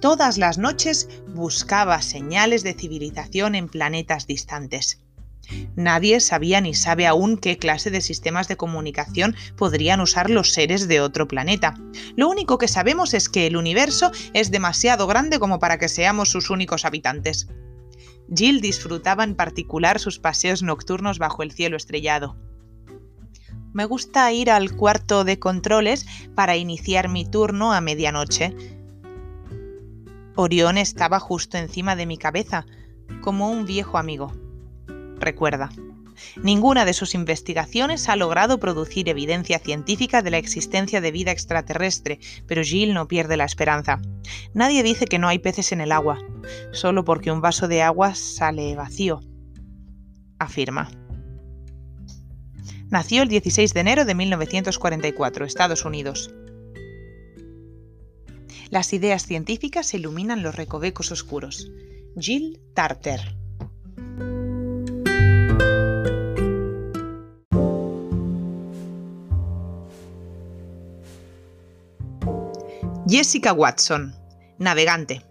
Todas 0.00 0.38
las 0.38 0.58
noches 0.58 1.08
buscaba 1.28 2.00
señales 2.02 2.62
de 2.62 2.74
civilización 2.74 3.54
en 3.54 3.68
planetas 3.68 4.26
distantes. 4.26 5.00
Nadie 5.76 6.20
sabía 6.20 6.60
ni 6.60 6.74
sabe 6.74 7.06
aún 7.06 7.38
qué 7.38 7.58
clase 7.58 7.90
de 7.90 8.00
sistemas 8.00 8.48
de 8.48 8.56
comunicación 8.56 9.34
podrían 9.56 10.00
usar 10.00 10.30
los 10.30 10.52
seres 10.52 10.88
de 10.88 11.00
otro 11.00 11.26
planeta. 11.26 11.74
Lo 12.16 12.28
único 12.28 12.58
que 12.58 12.68
sabemos 12.68 13.14
es 13.14 13.28
que 13.28 13.46
el 13.46 13.56
universo 13.56 14.10
es 14.34 14.50
demasiado 14.50 15.06
grande 15.06 15.38
como 15.38 15.58
para 15.58 15.78
que 15.78 15.88
seamos 15.88 16.30
sus 16.30 16.50
únicos 16.50 16.84
habitantes. 16.84 17.48
Jill 18.34 18.60
disfrutaba 18.60 19.24
en 19.24 19.34
particular 19.34 19.98
sus 19.98 20.18
paseos 20.18 20.62
nocturnos 20.62 21.18
bajo 21.18 21.42
el 21.42 21.52
cielo 21.52 21.76
estrellado. 21.76 22.36
Me 23.72 23.84
gusta 23.84 24.32
ir 24.32 24.50
al 24.50 24.76
cuarto 24.76 25.24
de 25.24 25.38
controles 25.38 26.06
para 26.34 26.56
iniciar 26.56 27.08
mi 27.08 27.24
turno 27.24 27.72
a 27.72 27.80
medianoche, 27.80 28.54
Orión 30.40 30.78
estaba 30.78 31.18
justo 31.18 31.58
encima 31.58 31.96
de 31.96 32.06
mi 32.06 32.16
cabeza, 32.16 32.64
como 33.22 33.50
un 33.50 33.64
viejo 33.64 33.98
amigo. 33.98 34.32
Recuerda, 35.18 35.68
ninguna 36.42 36.84
de 36.84 36.92
sus 36.92 37.14
investigaciones 37.14 38.08
ha 38.08 38.16
logrado 38.16 38.58
producir 38.58 39.08
evidencia 39.08 39.58
científica 39.58 40.22
de 40.22 40.30
la 40.30 40.38
existencia 40.38 41.00
de 41.00 41.10
vida 41.10 41.30
extraterrestre, 41.30 42.20
pero 42.46 42.62
Jill 42.62 42.94
no 42.94 43.08
pierde 43.08 43.36
la 43.36 43.44
esperanza. 43.44 44.00
Nadie 44.54 44.82
dice 44.82 45.06
que 45.06 45.18
no 45.18 45.28
hay 45.28 45.38
peces 45.38 45.72
en 45.72 45.80
el 45.80 45.92
agua, 45.92 46.18
solo 46.72 47.04
porque 47.04 47.30
un 47.30 47.40
vaso 47.40 47.68
de 47.68 47.82
agua 47.82 48.14
sale 48.14 48.74
vacío, 48.74 49.20
afirma. 50.38 50.90
Nació 52.90 53.22
el 53.22 53.28
16 53.28 53.74
de 53.74 53.80
enero 53.80 54.04
de 54.06 54.14
1944, 54.14 55.44
Estados 55.44 55.84
Unidos. 55.84 56.30
Las 58.70 58.92
ideas 58.92 59.26
científicas 59.26 59.92
iluminan 59.94 60.42
los 60.42 60.54
recovecos 60.54 61.10
oscuros. 61.10 61.70
Jill 62.18 62.60
Tarter. 62.74 63.36
Jessica 73.10 73.54
Watson, 73.54 74.14
navegante. 74.58 75.24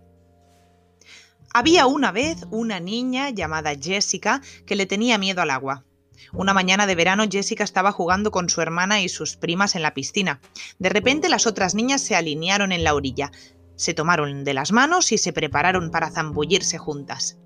Había 1.53 1.85
una 1.85 2.11
vez 2.11 2.37
una 2.49 2.79
niña 2.79 3.29
llamada 3.29 3.75
Jessica 3.79 4.41
que 4.65 4.75
le 4.75 4.87
tenía 4.87 5.19
miedo 5.19 5.43
al 5.43 5.51
agua. 5.51 5.85
Una 6.33 6.55
mañana 6.55 6.87
de 6.87 6.95
verano 6.95 7.25
Jessica 7.29 7.63
estaba 7.63 7.91
jugando 7.91 8.31
con 8.31 8.49
su 8.49 8.61
hermana 8.61 9.01
y 9.01 9.09
sus 9.09 9.37
primas 9.37 9.75
en 9.75 9.83
la 9.83 9.93
piscina. 9.93 10.41
De 10.79 10.89
repente 10.89 11.29
las 11.29 11.45
otras 11.45 11.75
niñas 11.75 12.01
se 12.01 12.15
alinearon 12.15 12.71
en 12.71 12.83
la 12.83 12.95
orilla, 12.95 13.31
se 13.75 13.93
tomaron 13.93 14.43
de 14.43 14.55
las 14.55 14.71
manos 14.71 15.11
y 15.11 15.19
se 15.19 15.31
prepararon 15.31 15.91
para 15.91 16.09
zambullirse 16.09 16.79
juntas. 16.79 17.37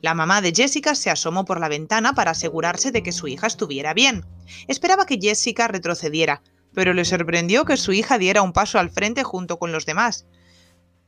La 0.00 0.14
mamá 0.14 0.40
de 0.40 0.54
Jessica 0.54 0.94
se 0.94 1.10
asomó 1.10 1.44
por 1.44 1.60
la 1.60 1.68
ventana 1.68 2.14
para 2.14 2.30
asegurarse 2.30 2.90
de 2.90 3.02
que 3.02 3.12
su 3.12 3.28
hija 3.28 3.46
estuviera 3.46 3.92
bien. 3.92 4.24
Esperaba 4.66 5.04
que 5.04 5.18
Jessica 5.20 5.68
retrocediera, 5.68 6.42
pero 6.74 6.94
le 6.94 7.04
sorprendió 7.04 7.64
que 7.64 7.76
su 7.76 7.92
hija 7.92 8.18
diera 8.18 8.42
un 8.42 8.52
paso 8.52 8.78
al 8.78 8.90
frente 8.90 9.24
junto 9.24 9.58
con 9.58 9.72
los 9.72 9.86
demás. 9.86 10.26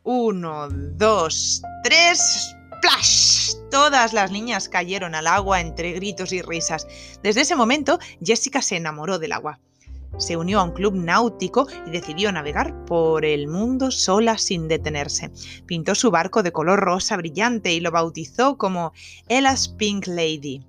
Uno, 0.02 0.68
dos, 0.70 1.62
tres, 1.84 2.54
¡Splash! 2.80 3.56
Todas 3.70 4.14
las 4.14 4.30
niñas 4.30 4.70
cayeron 4.70 5.14
al 5.14 5.26
agua 5.26 5.60
entre 5.60 5.92
gritos 5.92 6.32
y 6.32 6.40
risas. 6.40 6.86
Desde 7.22 7.42
ese 7.42 7.54
momento, 7.54 7.98
Jessica 8.24 8.62
se 8.62 8.76
enamoró 8.76 9.18
del 9.18 9.32
agua. 9.32 9.60
Se 10.16 10.36
unió 10.36 10.60
a 10.60 10.64
un 10.64 10.72
club 10.72 10.94
náutico 10.94 11.66
y 11.86 11.90
decidió 11.90 12.32
navegar 12.32 12.84
por 12.86 13.26
el 13.26 13.48
mundo 13.48 13.90
sola 13.90 14.38
sin 14.38 14.66
detenerse. 14.66 15.30
Pintó 15.66 15.94
su 15.94 16.10
barco 16.10 16.42
de 16.42 16.52
color 16.52 16.80
rosa 16.80 17.18
brillante 17.18 17.72
y 17.72 17.80
lo 17.80 17.90
bautizó 17.90 18.56
como 18.56 18.92
Ella's 19.28 19.68
Pink 19.68 20.06
Lady, 20.06 20.64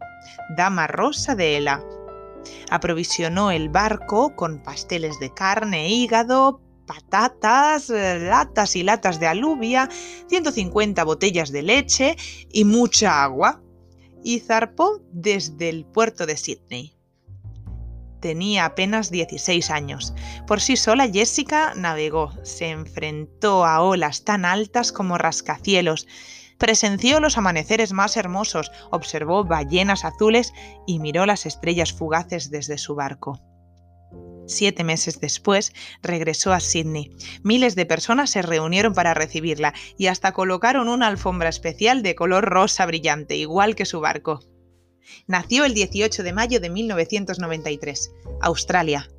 Dama 0.57 0.87
Rosa 0.87 1.33
de 1.35 1.57
Ella. 1.57 1.81
Aprovisionó 2.69 3.51
el 3.51 3.69
barco 3.69 4.35
con 4.35 4.61
pasteles 4.63 5.19
de 5.19 5.33
carne, 5.33 5.89
hígado, 5.89 6.61
patatas, 6.85 7.89
eh, 7.89 8.19
latas 8.19 8.75
y 8.75 8.83
latas 8.83 9.19
de 9.19 9.27
alubia, 9.27 9.89
150 10.27 11.03
botellas 11.03 11.51
de 11.51 11.61
leche 11.61 12.15
y 12.51 12.65
mucha 12.65 13.23
agua, 13.23 13.61
y 14.23 14.39
zarpó 14.39 15.01
desde 15.11 15.69
el 15.69 15.85
puerto 15.85 16.25
de 16.25 16.37
Sydney. 16.37 16.95
Tenía 18.19 18.65
apenas 18.65 19.09
16 19.09 19.71
años. 19.71 20.13
Por 20.45 20.61
sí 20.61 20.77
sola 20.77 21.09
Jessica 21.09 21.73
navegó, 21.75 22.31
se 22.43 22.69
enfrentó 22.69 23.65
a 23.65 23.81
olas 23.81 24.23
tan 24.23 24.45
altas 24.45 24.91
como 24.91 25.17
rascacielos, 25.17 26.07
presenció 26.61 27.19
los 27.19 27.39
amaneceres 27.39 27.91
más 27.91 28.15
hermosos, 28.17 28.71
observó 28.91 29.43
ballenas 29.43 30.05
azules 30.05 30.53
y 30.85 30.99
miró 30.99 31.25
las 31.25 31.47
estrellas 31.47 31.91
fugaces 31.91 32.51
desde 32.51 32.77
su 32.77 32.93
barco. 32.93 33.41
Siete 34.45 34.83
meses 34.83 35.19
después 35.19 35.73
regresó 36.03 36.53
a 36.53 36.59
Sydney. 36.59 37.17
Miles 37.41 37.73
de 37.73 37.87
personas 37.87 38.29
se 38.29 38.43
reunieron 38.43 38.93
para 38.93 39.15
recibirla 39.15 39.73
y 39.97 40.05
hasta 40.05 40.33
colocaron 40.33 40.87
una 40.87 41.07
alfombra 41.07 41.49
especial 41.49 42.03
de 42.03 42.13
color 42.13 42.45
rosa 42.45 42.85
brillante, 42.85 43.37
igual 43.37 43.75
que 43.75 43.87
su 43.87 43.99
barco. 43.99 44.41
Nació 45.25 45.65
el 45.65 45.73
18 45.73 46.21
de 46.21 46.33
mayo 46.33 46.59
de 46.59 46.69
1993, 46.69 48.11
Australia. 48.39 49.09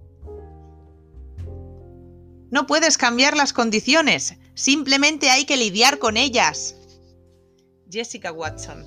No 2.52 2.68
puedes 2.68 2.98
cambiar 2.98 3.36
las 3.36 3.52
condiciones, 3.52 4.36
simplemente 4.54 5.28
hay 5.30 5.44
que 5.44 5.56
lidiar 5.56 5.98
con 5.98 6.16
ellas. 6.16 6.76
Jessica 7.92 8.32
Watson. 8.32 8.84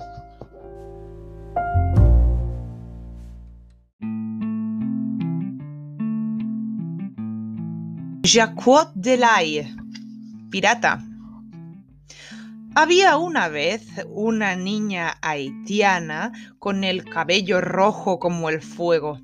Jacques 8.24 8.88
Delaye, 8.96 9.72
pirata. 10.50 11.04
Había 12.74 13.16
una 13.16 13.46
vez 13.46 13.86
una 14.08 14.56
niña 14.56 15.18
haitiana 15.22 16.32
con 16.58 16.82
el 16.82 17.04
cabello 17.04 17.60
rojo 17.60 18.18
como 18.18 18.50
el 18.50 18.60
fuego. 18.60 19.20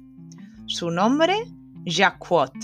Su 0.67 0.93
nombre, 0.93 1.35
Jacquot. 1.85 2.55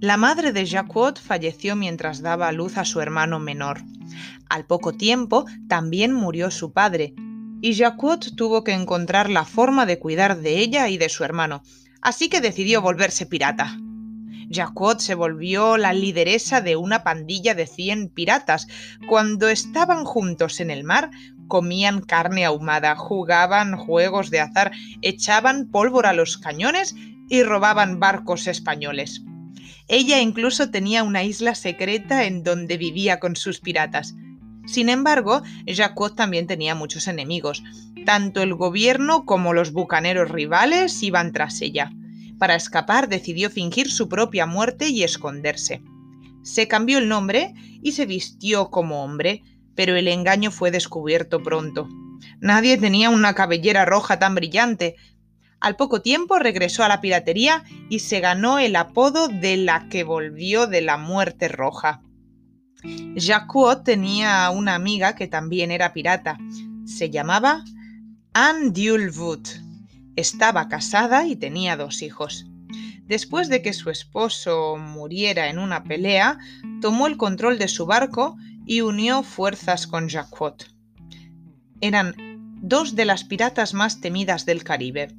La 0.00 0.16
madre 0.16 0.52
de 0.52 0.64
Jacquot 0.64 1.20
falleció 1.20 1.76
mientras 1.76 2.22
daba 2.22 2.48
a 2.48 2.52
luz 2.52 2.78
a 2.78 2.86
su 2.86 3.02
hermano 3.02 3.38
menor. 3.38 3.82
Al 4.48 4.66
poco 4.66 4.92
tiempo 4.92 5.46
también 5.68 6.12
murió 6.12 6.50
su 6.50 6.72
padre, 6.72 7.14
y 7.60 7.74
Jacquot 7.74 8.36
tuvo 8.36 8.64
que 8.64 8.72
encontrar 8.72 9.30
la 9.30 9.44
forma 9.44 9.86
de 9.86 9.98
cuidar 9.98 10.40
de 10.40 10.58
ella 10.58 10.88
y 10.88 10.98
de 10.98 11.08
su 11.08 11.24
hermano, 11.24 11.62
así 12.00 12.28
que 12.28 12.40
decidió 12.40 12.82
volverse 12.82 13.26
pirata. 13.26 13.78
Jacquot 14.48 15.00
se 15.00 15.14
volvió 15.14 15.76
la 15.76 15.92
lideresa 15.92 16.60
de 16.60 16.76
una 16.76 17.02
pandilla 17.02 17.54
de 17.54 17.66
100 17.66 18.10
piratas. 18.10 18.68
Cuando 19.08 19.48
estaban 19.48 20.04
juntos 20.04 20.60
en 20.60 20.70
el 20.70 20.84
mar, 20.84 21.10
comían 21.48 22.00
carne 22.00 22.44
ahumada, 22.44 22.94
jugaban 22.96 23.76
juegos 23.76 24.30
de 24.30 24.40
azar, 24.40 24.72
echaban 25.02 25.68
pólvora 25.68 26.10
a 26.10 26.14
los 26.14 26.38
cañones 26.38 26.94
y 27.28 27.42
robaban 27.42 27.98
barcos 27.98 28.46
españoles. 28.46 29.22
Ella 29.88 30.20
incluso 30.20 30.70
tenía 30.70 31.02
una 31.02 31.22
isla 31.22 31.54
secreta 31.54 32.24
en 32.24 32.42
donde 32.42 32.76
vivía 32.76 33.20
con 33.20 33.36
sus 33.36 33.60
piratas. 33.60 34.14
Sin 34.66 34.88
embargo, 34.88 35.42
Jacquot 35.66 36.16
también 36.16 36.46
tenía 36.46 36.74
muchos 36.74 37.06
enemigos. 37.06 37.62
Tanto 38.04 38.42
el 38.42 38.54
gobierno 38.54 39.24
como 39.24 39.52
los 39.52 39.72
bucaneros 39.72 40.28
rivales 40.30 41.02
iban 41.02 41.32
tras 41.32 41.60
ella. 41.60 41.92
Para 42.38 42.56
escapar 42.56 43.08
decidió 43.08 43.48
fingir 43.48 43.90
su 43.90 44.08
propia 44.08 44.46
muerte 44.46 44.88
y 44.88 45.04
esconderse. 45.04 45.82
Se 46.42 46.68
cambió 46.68 46.98
el 46.98 47.08
nombre 47.08 47.54
y 47.82 47.92
se 47.92 48.06
vistió 48.06 48.70
como 48.70 49.04
hombre, 49.04 49.42
pero 49.74 49.96
el 49.96 50.08
engaño 50.08 50.50
fue 50.50 50.70
descubierto 50.70 51.42
pronto. 51.42 51.88
Nadie 52.40 52.76
tenía 52.76 53.10
una 53.10 53.34
cabellera 53.34 53.84
roja 53.84 54.18
tan 54.18 54.34
brillante. 54.34 54.96
Al 55.60 55.76
poco 55.76 56.02
tiempo 56.02 56.38
regresó 56.38 56.84
a 56.84 56.88
la 56.88 57.00
piratería 57.00 57.64
y 57.88 58.00
se 58.00 58.20
ganó 58.20 58.58
el 58.58 58.76
apodo 58.76 59.28
de 59.28 59.56
la 59.56 59.88
que 59.88 60.04
volvió 60.04 60.66
de 60.66 60.82
la 60.82 60.96
muerte 60.96 61.48
roja. 61.48 62.02
Jacques 63.14 63.82
tenía 63.84 64.50
una 64.50 64.74
amiga 64.74 65.14
que 65.14 65.26
también 65.26 65.70
era 65.70 65.92
pirata. 65.92 66.38
Se 66.84 67.10
llamaba 67.10 67.64
Anne 68.32 68.70
Dulwood. 68.70 69.46
Estaba 70.14 70.68
casada 70.68 71.26
y 71.26 71.36
tenía 71.36 71.76
dos 71.76 72.02
hijos. 72.02 72.46
Después 73.06 73.48
de 73.48 73.62
que 73.62 73.72
su 73.72 73.90
esposo 73.90 74.76
muriera 74.76 75.48
en 75.48 75.58
una 75.58 75.84
pelea, 75.84 76.38
tomó 76.80 77.06
el 77.06 77.16
control 77.16 77.58
de 77.58 77.68
su 77.68 77.86
barco 77.86 78.36
y 78.66 78.80
unió 78.80 79.22
fuerzas 79.22 79.86
con 79.86 80.08
Jacques. 80.08 80.74
Eran 81.80 82.14
dos 82.60 82.96
de 82.96 83.04
las 83.04 83.24
piratas 83.24 83.74
más 83.74 84.00
temidas 84.00 84.44
del 84.44 84.64
Caribe. 84.64 85.14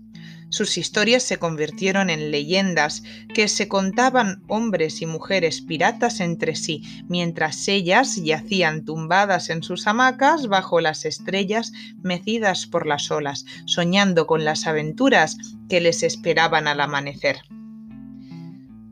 Sus 0.50 0.78
historias 0.78 1.24
se 1.24 1.40
convirtieron 1.40 2.10
en 2.10 2.32
leyendas 2.32 3.04
que 3.34 3.50
se 3.50 3.68
contaban 3.68 4.44
hombres 4.48 5.02
y 5.02 5.06
mujeres 5.06 5.62
piratas 5.62 6.22
entre 6.22 6.56
sí, 6.56 6.84
mientras 7.10 7.68
ellas 7.68 8.16
yacían 8.16 8.86
tumbadas 8.86 9.50
en 9.50 9.62
sus 9.62 9.88
hamacas 9.88 10.48
bajo 10.48 10.80
las 10.80 11.04
estrellas 11.04 11.74
mecidas 12.02 12.66
por 12.66 12.88
las 12.88 13.12
olas, 13.12 13.46
soñando 13.66 14.26
con 14.26 14.46
las 14.46 14.68
aventuras 14.68 15.38
que 15.68 15.82
les 15.82 16.02
esperaban 16.04 16.68
al 16.68 16.80
amanecer. 16.80 17.38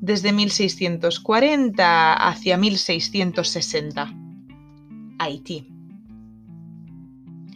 Desde 0.02 0.34
1640 0.34 2.14
hacia 2.14 2.58
1660. 2.58 4.14
Haití. 5.18 5.68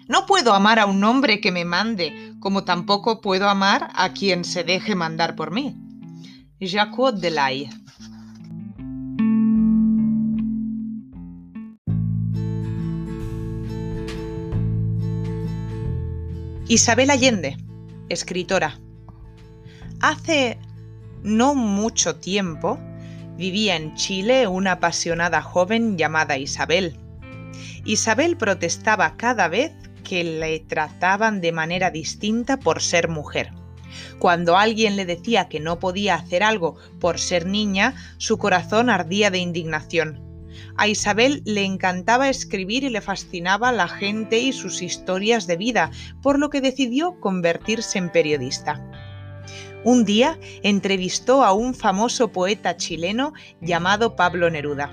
No 0.08 0.26
puedo 0.26 0.56
amar 0.56 0.80
a 0.80 0.88
un 0.88 1.04
hombre 1.04 1.40
que 1.40 1.52
me 1.52 1.66
mande, 1.66 2.29
como 2.40 2.64
tampoco 2.64 3.22
puedo 3.22 3.50
amar 3.50 3.90
a 3.96 4.14
quien 4.14 4.44
se 4.44 4.64
deje 4.64 4.96
mandar 4.96 5.36
por 5.36 5.52
mí. 5.52 5.76
Jacques 6.60 7.20
Delay. 7.20 7.70
Isabel 16.68 17.10
Allende, 17.10 17.58
escritora. 18.10 18.80
Hace 20.02 20.60
no 21.24 21.56
mucho 21.56 22.18
tiempo 22.18 22.80
vivía 23.38 23.76
en 23.76 23.96
Chile 23.96 24.48
una 24.48 24.74
apasionada 24.74 25.42
joven 25.42 25.98
llamada 25.98 26.38
Isabel. 26.38 26.96
Isabel 27.86 28.38
protestaba 28.38 29.18
cada 29.18 29.48
vez 29.48 29.72
que 30.10 30.24
le 30.24 30.60
trataban 30.62 31.40
de 31.40 31.52
manera 31.52 31.92
distinta 31.92 32.58
por 32.58 32.82
ser 32.82 33.10
mujer. 33.10 33.52
Cuando 34.18 34.58
alguien 34.58 34.96
le 34.96 35.06
decía 35.06 35.50
que 35.50 35.60
no 35.60 35.78
podía 35.78 36.16
hacer 36.16 36.42
algo 36.42 36.78
por 37.00 37.20
ser 37.20 37.46
niña, 37.46 37.94
su 38.18 38.40
corazón 38.40 38.90
ardía 38.90 39.30
de 39.30 39.38
indignación. 39.38 40.20
A 40.78 40.88
Isabel 40.88 41.44
le 41.46 41.64
encantaba 41.64 42.28
escribir 42.28 42.84
y 42.84 42.90
le 42.90 43.02
fascinaba 43.02 43.72
la 43.72 43.88
gente 43.88 44.40
y 44.40 44.52
sus 44.52 44.82
historias 44.82 45.46
de 45.46 45.58
vida, 45.58 45.92
por 46.24 46.40
lo 46.40 46.50
que 46.50 46.60
decidió 46.60 47.20
convertirse 47.20 48.00
en 48.00 48.10
periodista. 48.10 48.84
Un 49.84 50.06
día 50.06 50.40
entrevistó 50.64 51.44
a 51.44 51.54
un 51.54 51.76
famoso 51.76 52.30
poeta 52.30 52.78
chileno 52.78 53.34
llamado 53.62 54.16
Pablo 54.16 54.50
Neruda. 54.50 54.92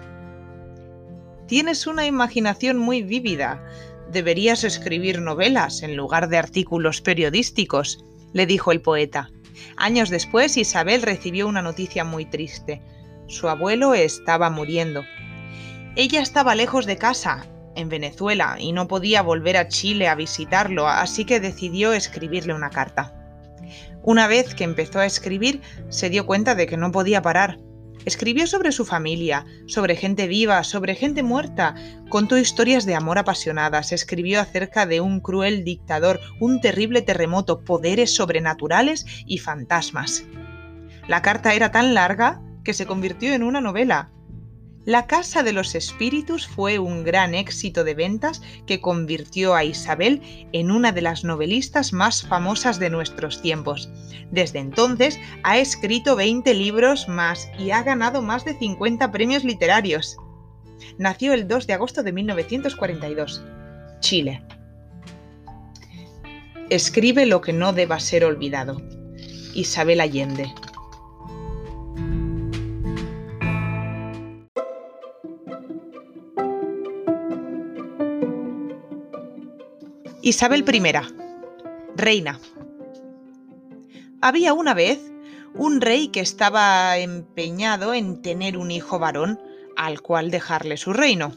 Tienes 1.47 1.87
una 1.87 2.07
imaginación 2.07 2.77
muy 2.77 3.03
vívida, 3.03 3.65
Deberías 4.13 4.65
escribir 4.65 5.21
novelas 5.21 5.83
en 5.83 5.97
lugar 5.97 6.29
de 6.29 6.39
artículos 6.39 7.01
periodísticos, 7.01 8.05
le 8.33 8.47
dijo 8.47 8.73
el 8.73 8.81
poeta. 8.81 9.31
Años 9.77 10.11
después, 10.11 10.57
Isabel 10.57 11.03
recibió 11.03 11.49
una 11.49 11.63
noticia 11.63 12.05
muy 12.05 12.25
triste. 12.25 12.83
Su 13.27 13.49
abuelo 13.49 13.95
estaba 13.95 14.51
muriendo. 14.51 15.05
Ella 15.97 16.21
estaba 16.21 16.55
lejos 16.55 16.87
de 16.87 16.99
casa, 16.99 17.47
en 17.75 17.89
Venezuela, 17.89 18.57
y 18.59 18.73
no 18.73 18.87
podía 18.87 19.23
volver 19.23 19.57
a 19.57 19.69
Chile 19.69 20.09
a 20.09 20.15
visitarlo, 20.15 20.89
así 20.89 21.25
que 21.25 21.41
decidió 21.41 21.93
escribirle 21.93 22.55
una 22.55 22.71
carta. 22.71 23.13
Una 24.03 24.29
vez 24.29 24.55
que 24.55 24.65
empezó 24.65 25.01
a 25.01 25.07
escribir, 25.07 25.61
se 25.89 26.11
dio 26.11 26.27
cuenta 26.27 26.55
de 26.55 26.67
que 26.67 26.77
no 26.77 26.93
podía 26.93 27.23
parar. 27.23 27.59
Escribió 28.07 28.47
sobre 28.47 28.71
su 28.71 28.85
familia, 28.85 29.45
sobre 29.67 29.97
gente 29.97 30.29
viva, 30.29 30.63
sobre 30.63 30.95
gente 30.95 31.25
muerta, 31.25 31.75
contó 32.09 32.39
historias 32.39 32.87
de 32.87 32.95
amor 32.95 33.19
apasionadas, 33.19 33.91
escribió 33.91 34.41
acerca 34.41 34.87
de 34.87 35.01
un 35.01 35.19
cruel 35.19 35.65
dictador, 35.65 36.21
un 36.41 36.61
terrible 36.61 37.03
terremoto, 37.03 37.65
poderes 37.65 38.15
sobrenaturales 38.15 39.05
y 39.27 39.39
fantasmas. 39.39 40.25
La 41.09 41.21
carta 41.21 41.53
era 41.55 41.73
tan 41.73 41.95
larga 41.95 42.41
que 42.63 42.75
se 42.75 42.87
convirtió 42.87 43.35
en 43.35 43.43
una 43.43 43.61
novela. 43.61 44.13
La 44.87 45.09
Casa 45.09 45.43
de 45.43 45.53
los 45.53 45.75
Espíritus 45.75 46.47
fue 46.47 46.79
un 46.79 47.03
gran 47.03 47.35
éxito 47.35 47.83
de 47.83 47.95
ventas 47.95 48.41
que 48.67 48.81
convirtió 48.81 49.57
a 49.57 49.65
Isabel 49.65 50.23
en 50.53 50.71
una 50.71 50.93
de 50.93 51.03
las 51.03 51.25
novelistas 51.25 51.93
más 51.93 52.23
famosas 52.23 52.79
de 52.79 52.89
nuestros 52.89 53.43
tiempos. 53.43 53.91
Desde 54.31 54.61
entonces 54.61 55.19
ha 55.43 55.59
escrito 55.59 56.15
20 56.15 56.55
libros 56.55 57.09
más 57.09 57.49
y 57.59 57.73
ha 57.73 57.83
ganado 57.83 58.23
más 58.23 58.45
de 58.45 58.57
50 58.57 59.11
premios 59.11 59.43
literarios. 59.43 60.19
Nació 60.99 61.33
el 61.33 61.49
2 61.49 61.67
de 61.67 61.73
agosto 61.73 62.05
de 62.05 62.13
1942, 62.13 63.43
Chile. 63.99 64.41
Escribe 66.71 67.27
lo 67.27 67.41
que 67.41 67.53
no 67.53 67.73
deba 67.73 67.99
ser 67.99 68.25
olvidado. 68.25 68.81
Isabel 69.53 70.01
Allende. 70.01 70.55
Isabel 80.27 80.65
I, 80.69 80.83
reina. 81.95 82.41
Había 84.21 84.55
una 84.55 84.75
vez 84.75 84.99
un 85.55 85.81
rey 85.81 86.09
que 86.09 86.19
estaba 86.19 86.99
empeñado 86.99 87.95
en 87.95 88.23
tener 88.23 88.59
un 88.59 88.73
hijo 88.73 88.99
varón 88.99 89.41
al 89.77 90.01
cual 90.03 90.33
dejarle 90.33 90.79
su 90.79 90.93
reino. 90.93 91.31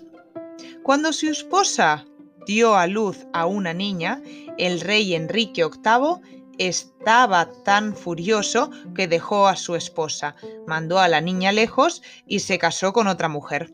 Cuando 0.81 1.13
su 1.13 1.27
esposa 1.27 2.07
dio 2.47 2.75
a 2.75 2.87
luz 2.87 3.27
a 3.31 3.45
una 3.45 3.75
niña, 3.75 4.23
el 4.57 4.81
rey 4.81 5.13
Enrique 5.13 5.63
VIII 5.63 6.47
estaba 6.57 7.47
tan 7.63 7.95
furioso 7.95 8.71
que 8.95 9.07
dejó 9.07 9.47
a 9.47 9.55
su 9.55 9.75
esposa, 9.75 10.35
mandó 10.65 10.97
a 10.97 11.07
la 11.07 11.21
niña 11.21 11.51
lejos 11.51 12.01
y 12.25 12.39
se 12.39 12.57
casó 12.57 12.91
con 12.91 13.05
otra 13.05 13.29
mujer. 13.29 13.71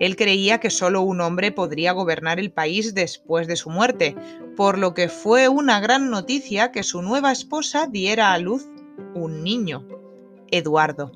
Él 0.00 0.16
creía 0.16 0.58
que 0.58 0.70
solo 0.70 1.02
un 1.02 1.20
hombre 1.20 1.52
podría 1.52 1.92
gobernar 1.92 2.38
el 2.38 2.50
país 2.50 2.94
después 2.94 3.46
de 3.46 3.56
su 3.56 3.70
muerte, 3.70 4.16
por 4.56 4.78
lo 4.78 4.94
que 4.94 5.08
fue 5.08 5.48
una 5.48 5.80
gran 5.80 6.10
noticia 6.10 6.72
que 6.72 6.82
su 6.82 7.02
nueva 7.02 7.32
esposa 7.32 7.86
diera 7.86 8.32
a 8.32 8.38
luz 8.38 8.66
un 9.14 9.42
niño, 9.42 9.86
Eduardo. 10.50 11.12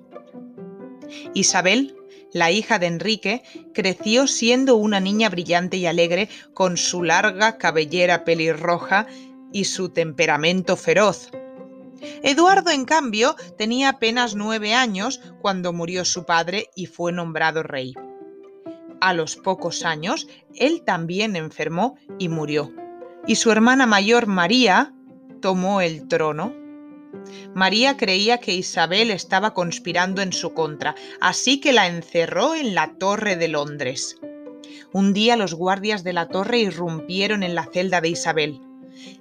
Isabel, 1.34 1.96
la 2.32 2.50
hija 2.50 2.78
de 2.78 2.86
Enrique, 2.86 3.42
creció 3.74 4.26
siendo 4.26 4.76
una 4.76 5.00
niña 5.00 5.28
brillante 5.28 5.76
y 5.76 5.86
alegre 5.86 6.28
con 6.54 6.76
su 6.76 7.02
larga 7.02 7.58
cabellera 7.58 8.24
pelirroja 8.24 9.06
y 9.52 9.64
su 9.64 9.90
temperamento 9.90 10.76
feroz. 10.76 11.30
Eduardo, 12.22 12.70
en 12.70 12.84
cambio, 12.84 13.36
tenía 13.56 13.90
apenas 13.90 14.34
nueve 14.34 14.74
años 14.74 15.20
cuando 15.40 15.72
murió 15.72 16.04
su 16.04 16.24
padre 16.24 16.68
y 16.74 16.86
fue 16.86 17.12
nombrado 17.12 17.62
rey. 17.62 17.94
A 19.02 19.14
los 19.14 19.34
pocos 19.34 19.84
años, 19.84 20.28
él 20.54 20.84
también 20.84 21.34
enfermó 21.34 21.96
y 22.20 22.28
murió. 22.28 22.72
Y 23.26 23.34
su 23.34 23.50
hermana 23.50 23.84
mayor, 23.84 24.28
María, 24.28 24.94
tomó 25.40 25.80
el 25.80 26.06
trono. 26.06 26.54
María 27.52 27.96
creía 27.96 28.38
que 28.38 28.54
Isabel 28.54 29.10
estaba 29.10 29.54
conspirando 29.54 30.22
en 30.22 30.32
su 30.32 30.54
contra, 30.54 30.94
así 31.20 31.58
que 31.58 31.72
la 31.72 31.88
encerró 31.88 32.54
en 32.54 32.76
la 32.76 32.94
Torre 32.94 33.34
de 33.34 33.48
Londres. 33.48 34.20
Un 34.92 35.12
día 35.12 35.36
los 35.36 35.54
guardias 35.54 36.04
de 36.04 36.12
la 36.12 36.28
torre 36.28 36.60
irrumpieron 36.60 37.42
en 37.42 37.56
la 37.56 37.64
celda 37.64 38.00
de 38.00 38.10
Isabel. 38.10 38.60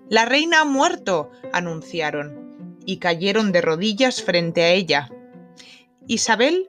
La 0.10 0.26
reina 0.26 0.62
ha 0.62 0.66
muerto, 0.66 1.32
anunciaron, 1.54 2.78
y 2.86 2.98
cayeron 2.98 3.52
de 3.52 3.62
rodillas 3.62 4.22
frente 4.22 4.62
a 4.62 4.70
ella. 4.70 5.10
Isabel 6.06 6.68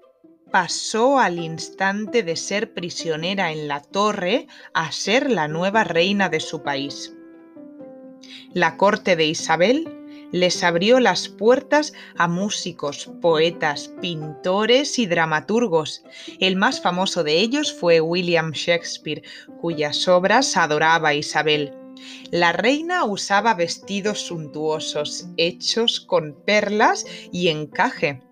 pasó 0.53 1.19
al 1.19 1.39
instante 1.39 2.23
de 2.23 2.37
ser 2.37 2.75
prisionera 2.75 3.51
en 3.51 3.67
la 3.69 3.81
torre 3.81 4.47
a 4.75 4.93
ser 4.93 5.31
la 5.31 5.49
nueva 5.49 5.83
reina 5.83 6.29
de 6.29 6.41
su 6.41 6.63
país. 6.63 7.15
La 8.53 8.77
corte 8.77 9.17
de 9.17 9.25
Isabel 9.25 9.89
les 10.31 10.63
abrió 10.63 11.01
las 11.01 11.29
puertas 11.29 11.95
a 12.17 12.29
músicos, 12.29 13.11
poetas, 13.21 13.89
pintores 14.01 14.99
y 14.99 15.07
dramaturgos. 15.07 16.05
El 16.39 16.57
más 16.57 16.81
famoso 16.81 17.25
de 17.25 17.39
ellos 17.39 17.73
fue 17.73 18.01
William 18.01 18.53
Shakespeare, 18.53 19.23
cuyas 19.61 20.07
obras 20.07 20.57
adoraba 20.57 21.15
Isabel. 21.15 21.75
La 22.31 22.53
reina 22.53 23.05
usaba 23.05 23.55
vestidos 23.55 24.21
suntuosos, 24.21 25.27
hechos 25.37 26.01
con 26.01 26.35
perlas 26.45 27.07
y 27.31 27.49
encaje 27.49 28.23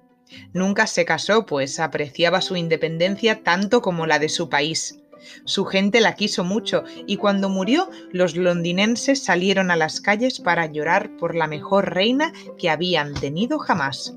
Nunca 0.53 0.87
se 0.87 1.05
casó, 1.05 1.47
pues 1.47 1.81
apreciaba 1.81 2.40
su 2.40 2.57
independencia 2.57 3.43
tanto 3.43 3.83
como 3.83 4.07
la 4.07 4.19
de 4.19 4.29
su 4.29 4.49
país. 4.49 5.01
Su 5.45 5.64
gente 5.64 6.01
la 6.01 6.14
quiso 6.14 6.45
mucho 6.45 6.85
y 7.07 7.16
cuando 7.16 7.49
murió 7.49 7.90
los 8.11 8.37
londinenses 8.37 9.23
salieron 9.23 9.71
a 9.71 9.77
las 9.77 10.01
calles 10.01 10.40
para 10.40 10.66
llorar 10.66 11.16
por 11.16 11.35
la 11.35 11.47
mejor 11.47 11.95
reina 11.95 12.33
que 12.59 12.71
habían 12.71 13.14
tenido 13.14 13.59
jamás. 13.59 14.14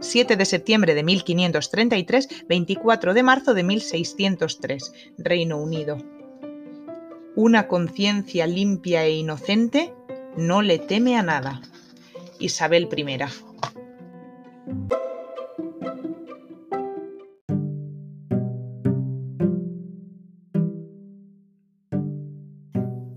7 0.00 0.36
de 0.36 0.44
septiembre 0.44 0.94
de 0.94 1.02
1533, 1.02 2.46
24 2.48 3.14
de 3.14 3.22
marzo 3.22 3.54
de 3.54 3.62
1603, 3.62 4.92
Reino 5.18 5.56
Unido. 5.56 5.98
Una 7.36 7.66
conciencia 7.66 8.46
limpia 8.46 9.04
e 9.04 9.12
inocente 9.12 9.94
no 10.36 10.62
le 10.62 10.78
teme 10.78 11.16
a 11.16 11.22
nada. 11.22 11.62
Isabel 12.38 12.88
I. 12.94 13.18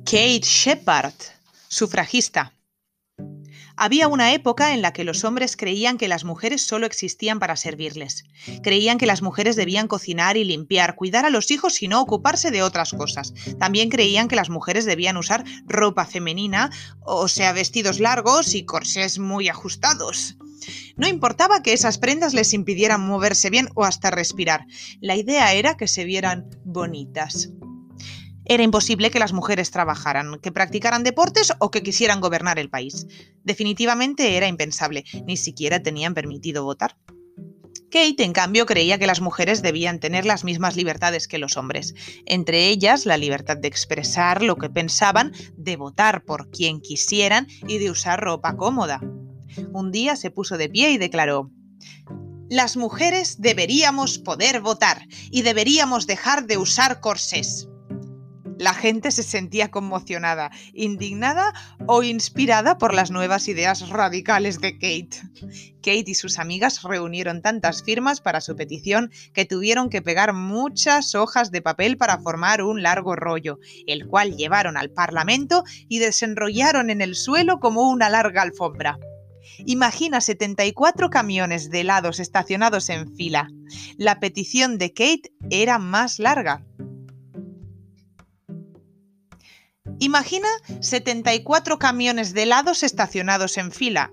Kate 0.09 0.39
Shepard, 0.41 1.15
sufragista. 1.67 2.53
Había 3.75 4.07
una 4.07 4.31
época 4.31 4.73
en 4.73 4.81
la 4.81 4.93
que 4.93 5.03
los 5.03 5.25
hombres 5.25 5.57
creían 5.57 5.97
que 5.97 6.07
las 6.07 6.23
mujeres 6.23 6.61
solo 6.61 6.85
existían 6.85 7.39
para 7.39 7.57
servirles. 7.57 8.23
Creían 8.63 8.99
que 8.99 9.05
las 9.05 9.21
mujeres 9.21 9.57
debían 9.57 9.89
cocinar 9.89 10.37
y 10.37 10.45
limpiar, 10.45 10.95
cuidar 10.95 11.25
a 11.25 11.29
los 11.29 11.51
hijos 11.51 11.83
y 11.83 11.89
no 11.89 11.99
ocuparse 11.99 12.51
de 12.51 12.63
otras 12.63 12.93
cosas. 12.93 13.33
También 13.59 13.89
creían 13.89 14.29
que 14.29 14.37
las 14.37 14.49
mujeres 14.49 14.85
debían 14.85 15.17
usar 15.17 15.43
ropa 15.65 16.05
femenina, 16.05 16.71
o 17.01 17.27
sea, 17.27 17.51
vestidos 17.51 17.99
largos 17.99 18.55
y 18.55 18.63
corsés 18.63 19.19
muy 19.19 19.49
ajustados. 19.49 20.37
No 20.95 21.05
importaba 21.09 21.61
que 21.61 21.73
esas 21.73 21.97
prendas 21.97 22.33
les 22.33 22.53
impidieran 22.53 23.05
moverse 23.05 23.49
bien 23.49 23.67
o 23.75 23.83
hasta 23.83 24.09
respirar. 24.09 24.67
La 25.01 25.17
idea 25.17 25.51
era 25.51 25.75
que 25.75 25.89
se 25.89 26.05
vieran 26.05 26.49
bonitas. 26.63 27.49
Era 28.49 28.63
imposible 28.63 29.11
que 29.11 29.19
las 29.19 29.33
mujeres 29.33 29.71
trabajaran, 29.71 30.39
que 30.41 30.53
practicaran 30.53 31.03
deportes 31.03 31.51
o 31.59 31.69
que 31.69 31.83
quisieran 31.83 32.21
gobernar 32.21 32.59
el 32.59 32.69
país. 32.69 33.05
Definitivamente 33.43 34.37
era 34.37 34.47
impensable, 34.47 35.03
ni 35.25 35.35
siquiera 35.35 35.83
tenían 35.83 36.13
permitido 36.13 36.63
votar. 36.63 36.95
Kate, 37.91 38.23
en 38.23 38.31
cambio, 38.31 38.65
creía 38.65 38.97
que 38.97 39.07
las 39.07 39.19
mujeres 39.19 39.61
debían 39.61 39.99
tener 39.99 40.25
las 40.25 40.45
mismas 40.45 40.77
libertades 40.77 41.27
que 41.27 41.37
los 41.37 41.57
hombres, 41.57 41.93
entre 42.25 42.67
ellas 42.67 43.05
la 43.05 43.17
libertad 43.17 43.57
de 43.57 43.67
expresar 43.67 44.41
lo 44.41 44.55
que 44.55 44.69
pensaban, 44.69 45.33
de 45.57 45.75
votar 45.75 46.23
por 46.23 46.49
quien 46.49 46.79
quisieran 46.79 47.47
y 47.67 47.79
de 47.79 47.91
usar 47.91 48.21
ropa 48.21 48.55
cómoda. 48.55 49.01
Un 49.73 49.91
día 49.91 50.15
se 50.15 50.31
puso 50.31 50.57
de 50.57 50.69
pie 50.69 50.91
y 50.91 50.97
declaró, 50.97 51.51
Las 52.49 52.77
mujeres 52.77 53.41
deberíamos 53.41 54.19
poder 54.19 54.61
votar 54.61 55.05
y 55.31 55.41
deberíamos 55.41 56.07
dejar 56.07 56.47
de 56.47 56.57
usar 56.57 57.01
corsés. 57.01 57.67
La 58.59 58.73
gente 58.73 59.11
se 59.11 59.23
sentía 59.23 59.69
conmocionada, 59.69 60.51
indignada 60.73 61.53
o 61.85 62.03
inspirada 62.03 62.77
por 62.77 62.93
las 62.93 63.11
nuevas 63.11 63.47
ideas 63.47 63.89
radicales 63.89 64.59
de 64.61 64.73
Kate. 64.73 65.21
Kate 65.81 66.05
y 66.07 66.15
sus 66.15 66.39
amigas 66.39 66.81
reunieron 66.83 67.41
tantas 67.41 67.83
firmas 67.83 68.19
para 68.19 68.41
su 68.41 68.55
petición 68.55 69.11
que 69.33 69.45
tuvieron 69.45 69.89
que 69.89 70.01
pegar 70.01 70.33
muchas 70.33 71.13
hojas 71.15 71.51
de 71.51 71.61
papel 71.61 71.97
para 71.97 72.19
formar 72.19 72.63
un 72.63 72.81
largo 72.81 73.15
rollo, 73.15 73.59
el 73.85 74.07
cual 74.07 74.35
llevaron 74.35 74.75
al 74.75 74.89
Parlamento 74.89 75.63
y 75.87 75.99
desenrollaron 75.99 76.89
en 76.89 77.01
el 77.01 77.15
suelo 77.15 77.59
como 77.59 77.89
una 77.89 78.09
larga 78.09 78.41
alfombra. 78.41 78.97
Imagina 79.65 80.21
74 80.21 81.09
camiones 81.09 81.69
de 81.69 81.81
helados 81.81 82.19
estacionados 82.19 82.89
en 82.89 83.15
fila. 83.15 83.49
La 83.97 84.19
petición 84.19 84.77
de 84.77 84.89
Kate 84.93 85.31
era 85.49 85.79
más 85.79 86.19
larga. 86.19 86.63
Imagina 89.99 90.47
74 90.79 91.79
camiones 91.79 92.33
de 92.33 92.43
helados 92.43 92.83
estacionados 92.83 93.57
en 93.57 93.71
fila. 93.71 94.11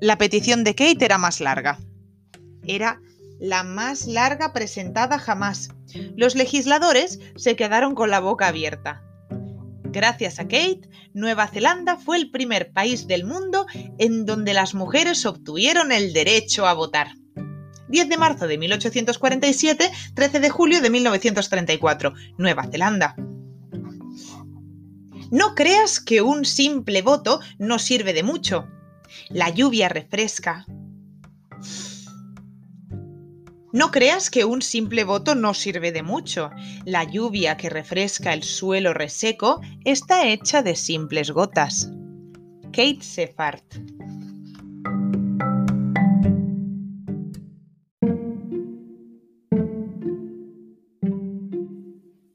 La 0.00 0.18
petición 0.18 0.64
de 0.64 0.74
Kate 0.74 1.04
era 1.04 1.16
más 1.16 1.40
larga. 1.40 1.78
Era 2.66 3.00
la 3.40 3.62
más 3.62 4.06
larga 4.06 4.52
presentada 4.52 5.18
jamás. 5.18 5.70
Los 6.16 6.34
legisladores 6.34 7.20
se 7.36 7.56
quedaron 7.56 7.94
con 7.94 8.10
la 8.10 8.20
boca 8.20 8.48
abierta. 8.48 9.02
Gracias 9.84 10.40
a 10.40 10.42
Kate, 10.44 10.90
Nueva 11.14 11.46
Zelanda 11.46 11.96
fue 11.96 12.18
el 12.18 12.30
primer 12.30 12.72
país 12.72 13.06
del 13.06 13.24
mundo 13.24 13.66
en 13.98 14.26
donde 14.26 14.52
las 14.52 14.74
mujeres 14.74 15.24
obtuvieron 15.24 15.90
el 15.92 16.12
derecho 16.12 16.66
a 16.66 16.74
votar. 16.74 17.12
10 17.88 18.08
de 18.08 18.16
marzo 18.18 18.46
de 18.46 18.58
1847, 18.58 19.90
13 20.14 20.40
de 20.40 20.50
julio 20.50 20.80
de 20.80 20.90
1934, 20.90 22.12
Nueva 22.36 22.64
Zelanda. 22.70 23.14
No 25.30 25.54
creas 25.54 26.00
que 26.00 26.22
un 26.22 26.44
simple 26.44 27.02
voto 27.02 27.40
no 27.58 27.78
sirve 27.78 28.12
de 28.12 28.22
mucho. 28.22 28.68
La 29.28 29.50
lluvia 29.50 29.88
refresca. 29.88 30.66
No 33.72 33.90
creas 33.90 34.30
que 34.30 34.44
un 34.44 34.62
simple 34.62 35.02
voto 35.02 35.34
no 35.34 35.52
sirve 35.52 35.90
de 35.90 36.02
mucho. 36.02 36.50
La 36.84 37.02
lluvia 37.02 37.56
que 37.56 37.70
refresca 37.70 38.32
el 38.32 38.44
suelo 38.44 38.94
reseco 38.94 39.60
está 39.84 40.28
hecha 40.28 40.62
de 40.62 40.76
simples 40.76 41.30
gotas. 41.30 41.90
Kate. 42.72 43.34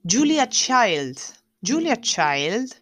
Julia 0.03 0.49
Child 0.49 1.38
Julia 1.65 1.99
Child 1.99 2.73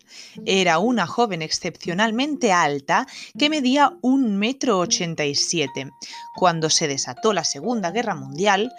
era 0.46 0.78
una 0.78 1.08
joven 1.08 1.42
excepcionalmente 1.42 2.52
alta 2.52 3.08
que 3.38 3.50
medía 3.50 3.94
un 4.02 4.38
metro 4.38 4.78
ochenta 4.80 5.26
y 5.26 5.34
siete. 5.34 5.90
Cuando 6.36 6.70
se 6.70 6.88
desató 6.88 7.34
la 7.34 7.44
Segunda 7.44 7.90
Guerra 7.92 8.14
Mundial, 8.14 8.72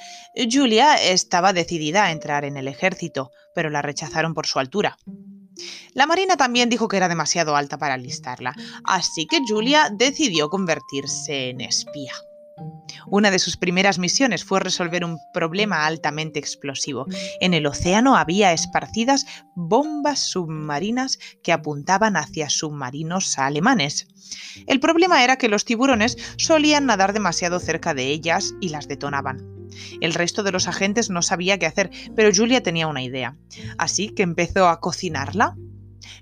Julia 0.50 0.94
estaba 0.94 1.52
decidida 1.52 2.04
a 2.04 2.12
entrar 2.12 2.44
en 2.44 2.56
el 2.56 2.68
ejército, 2.68 3.32
pero 3.54 3.70
la 3.70 3.82
rechazaron 3.82 4.34
por 4.34 4.46
su 4.46 4.60
altura. 4.60 4.96
La 5.94 6.06
Marina 6.06 6.36
también 6.36 6.68
dijo 6.68 6.86
que 6.86 6.96
era 6.96 7.08
demasiado 7.08 7.56
alta 7.56 7.78
para 7.78 7.94
alistarla, 7.94 8.54
así 8.84 9.26
que 9.26 9.40
Julia 9.44 9.90
decidió 9.92 10.48
convertirse 10.48 11.50
en 11.50 11.60
espía. 11.62 12.12
Una 13.06 13.30
de 13.30 13.38
sus 13.38 13.56
primeras 13.56 13.98
misiones 13.98 14.44
fue 14.44 14.60
resolver 14.60 15.04
un 15.04 15.18
problema 15.32 15.86
altamente 15.86 16.38
explosivo. 16.38 17.06
En 17.40 17.54
el 17.54 17.66
océano 17.66 18.16
había 18.16 18.52
esparcidas 18.52 19.26
bombas 19.54 20.18
submarinas 20.18 21.18
que 21.42 21.52
apuntaban 21.52 22.16
hacia 22.16 22.50
submarinos 22.50 23.38
alemanes. 23.38 24.08
El 24.66 24.80
problema 24.80 25.24
era 25.24 25.36
que 25.36 25.48
los 25.48 25.64
tiburones 25.64 26.16
solían 26.36 26.86
nadar 26.86 27.12
demasiado 27.12 27.60
cerca 27.60 27.94
de 27.94 28.08
ellas 28.08 28.54
y 28.60 28.68
las 28.70 28.88
detonaban. 28.88 29.58
El 30.00 30.14
resto 30.14 30.42
de 30.42 30.52
los 30.52 30.66
agentes 30.68 31.10
no 31.10 31.22
sabía 31.22 31.58
qué 31.58 31.66
hacer, 31.66 31.90
pero 32.16 32.30
Julia 32.34 32.62
tenía 32.62 32.86
una 32.86 33.02
idea. 33.02 33.36
Así 33.76 34.08
que 34.08 34.22
empezó 34.22 34.68
a 34.68 34.80
cocinarla 34.80 35.56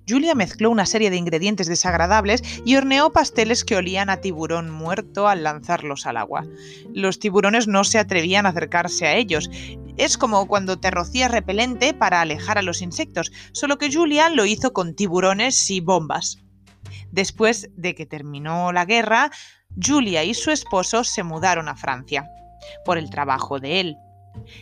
Julia 0.09 0.35
mezcló 0.35 0.71
una 0.71 0.87
serie 0.87 1.11
de 1.11 1.17
ingredientes 1.17 1.67
desagradables 1.67 2.43
y 2.65 2.77
horneó 2.77 3.13
pasteles 3.13 3.65
que 3.65 3.77
olían 3.77 4.11
a 4.11 4.19
tiburón 4.19 4.71
muerto 4.71 5.29
al 5.29 5.43
lanzarlos 5.43 6.07
al 6.07 6.17
agua. 6.17 6.47
Los 6.93 7.19
tiburones 7.19 7.67
no 7.67 7.85
se 7.85 7.99
atrevían 7.99 8.47
a 8.47 8.51
acercarse 8.51 9.07
a 9.07 9.15
ellos. 9.15 9.51
Es 9.97 10.19
como 10.19 10.47
cuando 10.47 10.79
te 10.79 10.91
rocías 10.91 11.31
repelente 11.31 11.95
para 11.95 12.21
alejar 12.21 12.59
a 12.59 12.63
los 12.63 12.83
insectos, 12.83 13.33
solo 13.53 13.79
que 13.79 13.93
Julia 13.93 14.29
lo 14.31 14.47
hizo 14.47 14.73
con 14.73 14.95
tiburones 14.95 15.71
y 15.71 15.81
bombas. 15.81 16.39
Después 17.11 17.71
de 17.77 17.95
que 17.95 18.07
terminó 18.07 18.73
la 18.73 18.85
guerra, 18.85 19.31
Julia 19.83 20.25
y 20.25 20.35
su 20.35 20.51
esposo 20.51 21.05
se 21.05 21.23
mudaron 21.23 21.69
a 21.69 21.77
Francia 21.77 22.29
por 22.85 22.99
el 22.99 23.11
trabajo 23.11 23.59
de 23.59 23.81
él. 23.81 23.97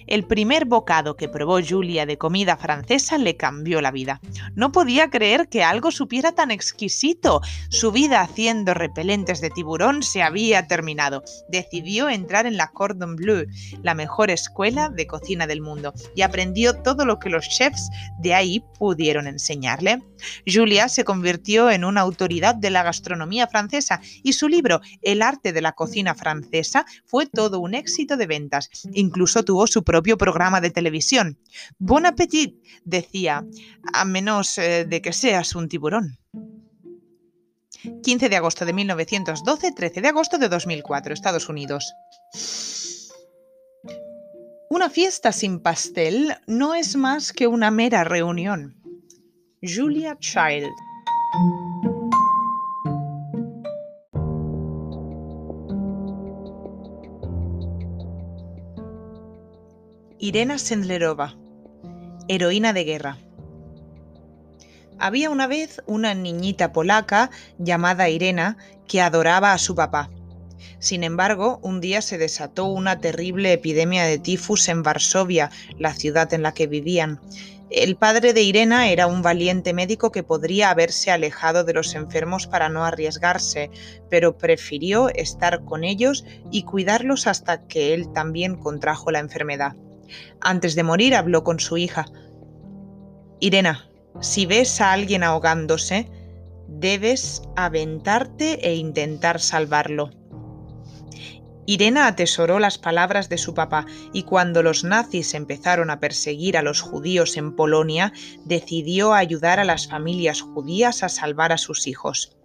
El 0.06 0.24
primer 0.26 0.64
bocado 0.64 1.16
que 1.16 1.28
probó 1.28 1.60
Julia 1.62 2.06
de 2.06 2.18
comida 2.18 2.56
francesa 2.56 3.18
le 3.18 3.36
cambió 3.36 3.80
la 3.80 3.90
vida. 3.90 4.20
No 4.54 4.72
podía 4.72 5.10
creer 5.10 5.48
que 5.48 5.62
algo 5.62 5.90
supiera 5.90 6.32
tan 6.32 6.50
exquisito. 6.50 7.40
Su 7.68 7.92
vida 7.92 8.20
haciendo 8.20 8.74
repelentes 8.74 9.40
de 9.40 9.50
tiburón 9.50 10.02
se 10.02 10.22
había 10.22 10.66
terminado. 10.66 11.22
Decidió 11.48 12.08
entrar 12.08 12.46
en 12.46 12.56
la 12.56 12.68
Cordon 12.68 13.16
Bleu, 13.16 13.46
la 13.82 13.94
mejor 13.94 14.30
escuela 14.30 14.88
de 14.88 15.06
cocina 15.06 15.46
del 15.46 15.60
mundo, 15.60 15.92
y 16.14 16.22
aprendió 16.22 16.82
todo 16.82 17.04
lo 17.04 17.18
que 17.18 17.30
los 17.30 17.48
chefs 17.48 17.90
de 18.20 18.34
ahí 18.34 18.64
pudieron 18.78 19.26
enseñarle. 19.26 20.02
Julia 20.46 20.88
se 20.88 21.04
convirtió 21.04 21.70
en 21.70 21.84
una 21.84 22.00
autoridad 22.00 22.54
de 22.54 22.70
la 22.70 22.82
gastronomía 22.82 23.46
francesa 23.46 24.00
y 24.22 24.32
su 24.32 24.48
libro 24.48 24.80
El 25.02 25.22
arte 25.22 25.52
de 25.52 25.60
la 25.60 25.72
cocina 25.72 26.14
francesa 26.14 26.86
fue 27.04 27.26
todo 27.26 27.60
un 27.60 27.74
éxito 27.74 28.16
de 28.16 28.26
ventas. 28.26 28.70
Incluso 28.92 29.42
tuvo 29.42 29.63
su 29.66 29.84
propio 29.84 30.16
programa 30.16 30.60
de 30.60 30.70
televisión. 30.70 31.38
Bon 31.78 32.06
appetit, 32.06 32.56
decía, 32.84 33.44
a 33.92 34.04
menos 34.04 34.58
eh, 34.58 34.84
de 34.84 35.02
que 35.02 35.12
seas 35.12 35.54
un 35.54 35.68
tiburón. 35.68 36.18
15 38.02 38.28
de 38.28 38.36
agosto 38.36 38.64
de 38.64 38.72
1912, 38.72 39.72
13 39.72 40.00
de 40.00 40.08
agosto 40.08 40.38
de 40.38 40.48
2004, 40.48 41.12
Estados 41.12 41.48
Unidos. 41.48 41.92
Una 44.70 44.90
fiesta 44.90 45.32
sin 45.32 45.60
pastel 45.60 46.36
no 46.46 46.74
es 46.74 46.96
más 46.96 47.32
que 47.32 47.46
una 47.46 47.70
mera 47.70 48.04
reunión. 48.04 48.76
Julia 49.62 50.16
Child. 50.18 50.70
Irena 60.24 60.56
Sendlerova, 60.56 61.36
heroína 62.28 62.72
de 62.72 62.84
guerra. 62.84 63.18
Había 64.98 65.28
una 65.28 65.46
vez 65.46 65.82
una 65.84 66.14
niñita 66.14 66.72
polaca 66.72 67.30
llamada 67.58 68.08
Irena 68.08 68.56
que 68.88 69.02
adoraba 69.02 69.52
a 69.52 69.58
su 69.58 69.74
papá. 69.74 70.08
Sin 70.78 71.04
embargo, 71.04 71.60
un 71.62 71.82
día 71.82 72.00
se 72.00 72.16
desató 72.16 72.64
una 72.64 73.00
terrible 73.00 73.52
epidemia 73.52 74.04
de 74.04 74.18
tifus 74.18 74.70
en 74.70 74.82
Varsovia, 74.82 75.50
la 75.78 75.92
ciudad 75.92 76.32
en 76.32 76.40
la 76.40 76.54
que 76.54 76.68
vivían. 76.68 77.20
El 77.68 77.96
padre 77.96 78.32
de 78.32 78.40
Irena 78.40 78.88
era 78.88 79.06
un 79.06 79.20
valiente 79.20 79.74
médico 79.74 80.10
que 80.10 80.22
podría 80.22 80.70
haberse 80.70 81.10
alejado 81.10 81.64
de 81.64 81.74
los 81.74 81.94
enfermos 81.94 82.46
para 82.46 82.70
no 82.70 82.86
arriesgarse, 82.86 83.70
pero 84.08 84.38
prefirió 84.38 85.10
estar 85.10 85.66
con 85.66 85.84
ellos 85.84 86.24
y 86.50 86.62
cuidarlos 86.62 87.26
hasta 87.26 87.66
que 87.66 87.92
él 87.92 88.10
también 88.14 88.56
contrajo 88.56 89.10
la 89.10 89.18
enfermedad. 89.18 89.76
Antes 90.40 90.74
de 90.74 90.82
morir 90.82 91.14
habló 91.14 91.44
con 91.44 91.60
su 91.60 91.76
hija. 91.76 92.06
Irena, 93.40 93.88
si 94.20 94.46
ves 94.46 94.80
a 94.80 94.92
alguien 94.92 95.22
ahogándose, 95.22 96.08
debes 96.68 97.42
aventarte 97.56 98.66
e 98.66 98.74
intentar 98.74 99.40
salvarlo. 99.40 100.10
Irena 101.66 102.06
atesoró 102.06 102.58
las 102.58 102.76
palabras 102.76 103.28
de 103.28 103.38
su 103.38 103.54
papá 103.54 103.86
y 104.12 104.24
cuando 104.24 104.62
los 104.62 104.84
nazis 104.84 105.32
empezaron 105.34 105.90
a 105.90 105.98
perseguir 105.98 106.58
a 106.58 106.62
los 106.62 106.82
judíos 106.82 107.36
en 107.36 107.56
Polonia, 107.56 108.12
decidió 108.44 109.14
ayudar 109.14 109.60
a 109.60 109.64
las 109.64 109.88
familias 109.88 110.42
judías 110.42 111.02
a 111.02 111.08
salvar 111.08 111.52
a 111.52 111.58
sus 111.58 111.86
hijos. 111.86 112.36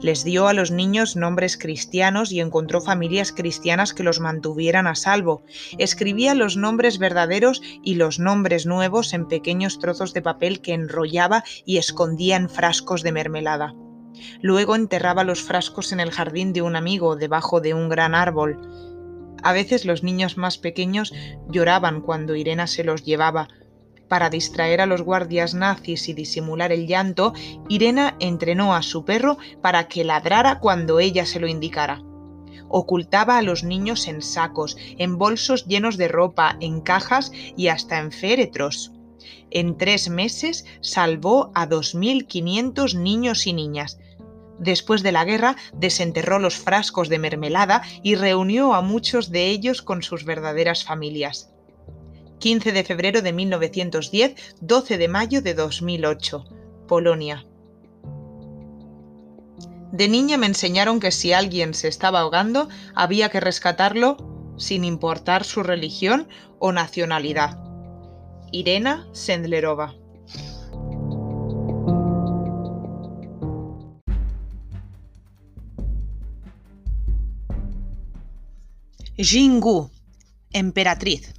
Les 0.00 0.24
dio 0.24 0.48
a 0.48 0.52
los 0.52 0.70
niños 0.70 1.16
nombres 1.16 1.56
cristianos 1.56 2.32
y 2.32 2.40
encontró 2.40 2.80
familias 2.80 3.32
cristianas 3.32 3.94
que 3.94 4.02
los 4.02 4.20
mantuvieran 4.20 4.86
a 4.86 4.94
salvo. 4.94 5.42
Escribía 5.78 6.34
los 6.34 6.56
nombres 6.56 6.98
verdaderos 6.98 7.62
y 7.82 7.94
los 7.94 8.18
nombres 8.18 8.66
nuevos 8.66 9.12
en 9.12 9.28
pequeños 9.28 9.78
trozos 9.78 10.12
de 10.12 10.22
papel 10.22 10.60
que 10.60 10.74
enrollaba 10.74 11.44
y 11.64 11.78
escondía 11.78 12.36
en 12.36 12.48
frascos 12.48 13.02
de 13.02 13.12
mermelada. 13.12 13.74
Luego 14.42 14.74
enterraba 14.74 15.24
los 15.24 15.42
frascos 15.42 15.92
en 15.92 16.00
el 16.00 16.10
jardín 16.10 16.52
de 16.52 16.62
un 16.62 16.76
amigo, 16.76 17.16
debajo 17.16 17.60
de 17.60 17.74
un 17.74 17.88
gran 17.88 18.14
árbol. 18.14 18.60
A 19.42 19.52
veces 19.52 19.84
los 19.84 20.02
niños 20.02 20.36
más 20.36 20.58
pequeños 20.58 21.14
lloraban 21.48 22.02
cuando 22.02 22.34
Irena 22.34 22.66
se 22.66 22.84
los 22.84 23.04
llevaba, 23.04 23.48
para 24.10 24.28
distraer 24.28 24.80
a 24.80 24.86
los 24.86 25.02
guardias 25.02 25.54
nazis 25.54 26.08
y 26.08 26.14
disimular 26.14 26.72
el 26.72 26.88
llanto, 26.88 27.32
Irena 27.68 28.16
entrenó 28.18 28.74
a 28.74 28.82
su 28.82 29.04
perro 29.04 29.38
para 29.62 29.86
que 29.86 30.02
ladrara 30.02 30.58
cuando 30.58 30.98
ella 30.98 31.24
se 31.24 31.38
lo 31.38 31.46
indicara. 31.46 32.02
Ocultaba 32.68 33.38
a 33.38 33.42
los 33.42 33.62
niños 33.62 34.08
en 34.08 34.20
sacos, 34.20 34.76
en 34.98 35.16
bolsos 35.16 35.66
llenos 35.66 35.96
de 35.96 36.08
ropa, 36.08 36.56
en 36.60 36.80
cajas 36.80 37.30
y 37.56 37.68
hasta 37.68 38.00
en 38.00 38.10
féretros. 38.10 38.90
En 39.52 39.78
tres 39.78 40.08
meses 40.08 40.64
salvó 40.80 41.52
a 41.54 41.68
2.500 41.68 42.94
niños 42.98 43.46
y 43.46 43.52
niñas. 43.52 44.00
Después 44.58 45.04
de 45.04 45.12
la 45.12 45.24
guerra, 45.24 45.54
desenterró 45.72 46.40
los 46.40 46.56
frascos 46.56 47.08
de 47.08 47.20
mermelada 47.20 47.82
y 48.02 48.16
reunió 48.16 48.74
a 48.74 48.82
muchos 48.82 49.30
de 49.30 49.46
ellos 49.50 49.82
con 49.82 50.02
sus 50.02 50.24
verdaderas 50.24 50.82
familias. 50.82 51.49
15 52.40 52.72
de 52.72 52.84
febrero 52.84 53.20
de 53.20 53.34
1910, 53.34 54.56
12 54.62 54.98
de 54.98 55.08
mayo 55.08 55.42
de 55.42 55.52
2008, 55.52 56.44
Polonia. 56.88 57.44
De 59.92 60.08
niña 60.08 60.38
me 60.38 60.46
enseñaron 60.46 61.00
que 61.00 61.10
si 61.10 61.34
alguien 61.34 61.74
se 61.74 61.88
estaba 61.88 62.20
ahogando, 62.20 62.68
había 62.94 63.28
que 63.28 63.40
rescatarlo 63.40 64.16
sin 64.56 64.84
importar 64.84 65.44
su 65.44 65.62
religión 65.62 66.28
o 66.58 66.72
nacionalidad. 66.72 67.58
Irena 68.52 69.06
Sendlerova. 69.12 69.94
Jingu, 79.18 79.90
emperatriz. 80.52 81.34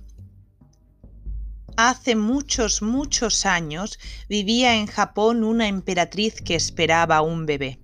Hace 1.83 2.15
muchos, 2.15 2.83
muchos 2.83 3.43
años 3.47 3.97
vivía 4.29 4.75
en 4.75 4.85
Japón 4.85 5.43
una 5.43 5.67
emperatriz 5.67 6.39
que 6.39 6.53
esperaba 6.53 7.23
un 7.23 7.47
bebé. 7.47 7.79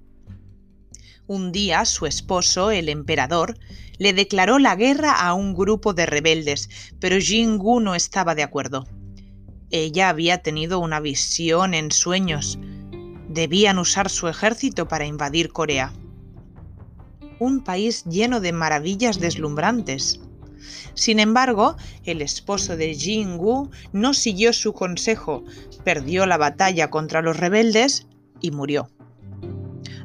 Un 1.25 1.51
día 1.51 1.83
su 1.83 2.05
esposo, 2.05 2.69
el 2.69 2.89
emperador, 2.89 3.57
le 3.97 4.13
declaró 4.13 4.59
la 4.59 4.75
guerra 4.75 5.13
a 5.13 5.33
un 5.33 5.55
grupo 5.55 5.95
de 5.95 6.05
rebeldes, 6.05 6.69
pero 6.99 7.19
Jingu 7.19 7.79
no 7.79 7.95
estaba 7.95 8.35
de 8.35 8.43
acuerdo. 8.43 8.85
Ella 9.71 10.09
había 10.09 10.43
tenido 10.43 10.77
una 10.77 10.99
visión 10.99 11.73
en 11.73 11.89
sueños. 11.89 12.59
Debían 13.29 13.79
usar 13.79 14.11
su 14.11 14.27
ejército 14.27 14.87
para 14.87 15.07
invadir 15.07 15.51
Corea. 15.51 15.91
Un 17.39 17.63
país 17.63 18.03
lleno 18.03 18.41
de 18.41 18.51
maravillas 18.51 19.19
deslumbrantes. 19.19 20.19
Sin 20.93 21.19
embargo, 21.19 21.75
el 22.03 22.21
esposo 22.21 22.77
de 22.77 22.93
Jingu 22.95 23.69
no 23.93 24.13
siguió 24.13 24.53
su 24.53 24.73
consejo, 24.73 25.43
perdió 25.83 26.25
la 26.25 26.37
batalla 26.37 26.89
contra 26.89 27.21
los 27.21 27.37
rebeldes 27.37 28.07
y 28.41 28.51
murió. 28.51 28.89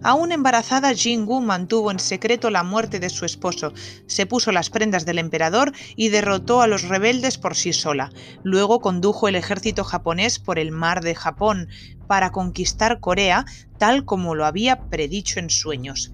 Aún 0.04 0.32
embarazada, 0.32 0.94
Jingu 0.94 1.40
mantuvo 1.40 1.92
en 1.92 2.00
secreto 2.00 2.50
la 2.50 2.64
muerte 2.64 2.98
de 2.98 3.08
su 3.08 3.24
esposo, 3.24 3.72
se 4.06 4.26
puso 4.26 4.50
las 4.50 4.68
prendas 4.68 5.06
del 5.06 5.18
emperador 5.18 5.72
y 5.94 6.08
derrotó 6.08 6.60
a 6.60 6.66
los 6.66 6.88
rebeldes 6.88 7.38
por 7.38 7.54
sí 7.54 7.72
sola. 7.72 8.10
Luego 8.42 8.80
condujo 8.80 9.28
el 9.28 9.36
ejército 9.36 9.84
japonés 9.84 10.40
por 10.40 10.58
el 10.58 10.72
mar 10.72 11.02
de 11.02 11.14
Japón 11.14 11.68
para 12.08 12.32
conquistar 12.32 12.98
Corea, 12.98 13.44
tal 13.78 14.04
como 14.04 14.34
lo 14.34 14.44
había 14.44 14.88
predicho 14.88 15.38
en 15.38 15.50
sueños. 15.50 16.10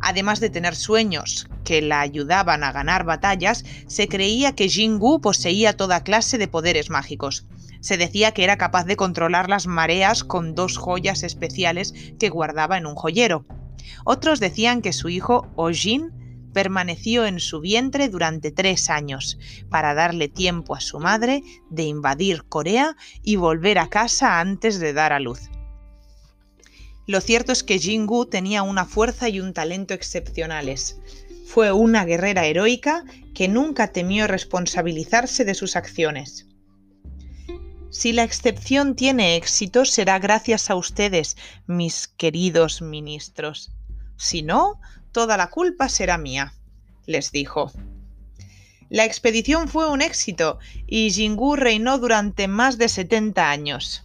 Además 0.00 0.40
de 0.40 0.50
tener 0.50 0.74
sueños 0.74 1.48
que 1.64 1.82
la 1.82 2.00
ayudaban 2.00 2.64
a 2.64 2.72
ganar 2.72 3.04
batallas, 3.04 3.64
se 3.86 4.08
creía 4.08 4.54
que 4.54 4.68
Jingu 4.68 5.20
poseía 5.20 5.76
toda 5.76 6.02
clase 6.02 6.38
de 6.38 6.48
poderes 6.48 6.90
mágicos. 6.90 7.46
Se 7.80 7.96
decía 7.96 8.32
que 8.32 8.44
era 8.44 8.58
capaz 8.58 8.84
de 8.84 8.96
controlar 8.96 9.48
las 9.48 9.66
mareas 9.66 10.24
con 10.24 10.54
dos 10.54 10.76
joyas 10.76 11.22
especiales 11.22 11.94
que 12.18 12.28
guardaba 12.28 12.76
en 12.76 12.86
un 12.86 12.94
joyero. 12.94 13.46
Otros 14.04 14.40
decían 14.40 14.82
que 14.82 14.92
su 14.92 15.08
hijo 15.08 15.48
Ojin 15.56 16.12
permaneció 16.52 17.26
en 17.26 17.40
su 17.40 17.60
vientre 17.60 18.08
durante 18.08 18.50
tres 18.50 18.90
años, 18.90 19.38
para 19.68 19.94
darle 19.94 20.28
tiempo 20.28 20.74
a 20.74 20.80
su 20.80 20.98
madre 20.98 21.42
de 21.70 21.84
invadir 21.84 22.44
Corea 22.48 22.96
y 23.22 23.36
volver 23.36 23.78
a 23.78 23.88
casa 23.88 24.40
antes 24.40 24.80
de 24.80 24.92
dar 24.92 25.12
a 25.12 25.20
luz. 25.20 25.50
Lo 27.10 27.20
cierto 27.20 27.50
es 27.50 27.64
que 27.64 27.80
Jingu 27.80 28.26
tenía 28.26 28.62
una 28.62 28.84
fuerza 28.84 29.28
y 29.28 29.40
un 29.40 29.52
talento 29.52 29.94
excepcionales. 29.94 31.00
Fue 31.44 31.72
una 31.72 32.04
guerrera 32.04 32.46
heroica 32.46 33.04
que 33.34 33.48
nunca 33.48 33.88
temió 33.88 34.28
responsabilizarse 34.28 35.44
de 35.44 35.56
sus 35.56 35.74
acciones. 35.74 36.46
Si 37.90 38.12
la 38.12 38.22
excepción 38.22 38.94
tiene 38.94 39.34
éxito, 39.34 39.84
será 39.86 40.20
gracias 40.20 40.70
a 40.70 40.76
ustedes, 40.76 41.36
mis 41.66 42.06
queridos 42.06 42.80
ministros. 42.80 43.72
Si 44.16 44.42
no, 44.42 44.80
toda 45.10 45.36
la 45.36 45.50
culpa 45.50 45.88
será 45.88 46.16
mía, 46.16 46.54
les 47.06 47.32
dijo. 47.32 47.72
La 48.88 49.04
expedición 49.04 49.66
fue 49.66 49.90
un 49.90 50.00
éxito 50.00 50.60
y 50.86 51.10
Jingu 51.10 51.56
reinó 51.56 51.98
durante 51.98 52.46
más 52.46 52.78
de 52.78 52.88
70 52.88 53.50
años 53.50 54.04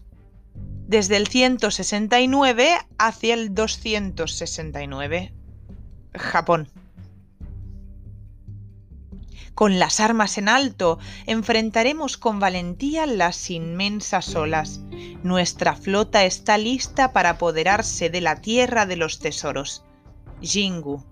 desde 0.87 1.17
el 1.17 1.27
169 1.27 2.77
hacia 2.97 3.33
el 3.33 3.53
269. 3.53 5.33
Japón. 6.13 6.69
Con 9.53 9.79
las 9.79 10.01
armas 10.01 10.37
en 10.37 10.49
alto, 10.49 10.99
enfrentaremos 11.27 12.17
con 12.17 12.39
valentía 12.39 13.05
las 13.05 13.49
inmensas 13.49 14.35
olas. 14.35 14.81
Nuestra 15.23 15.75
flota 15.75 16.25
está 16.25 16.57
lista 16.57 17.13
para 17.13 17.31
apoderarse 17.31 18.09
de 18.09 18.21
la 18.21 18.41
tierra 18.41 18.85
de 18.85 18.97
los 18.97 19.19
tesoros. 19.19 19.83
Jingu. 20.41 21.03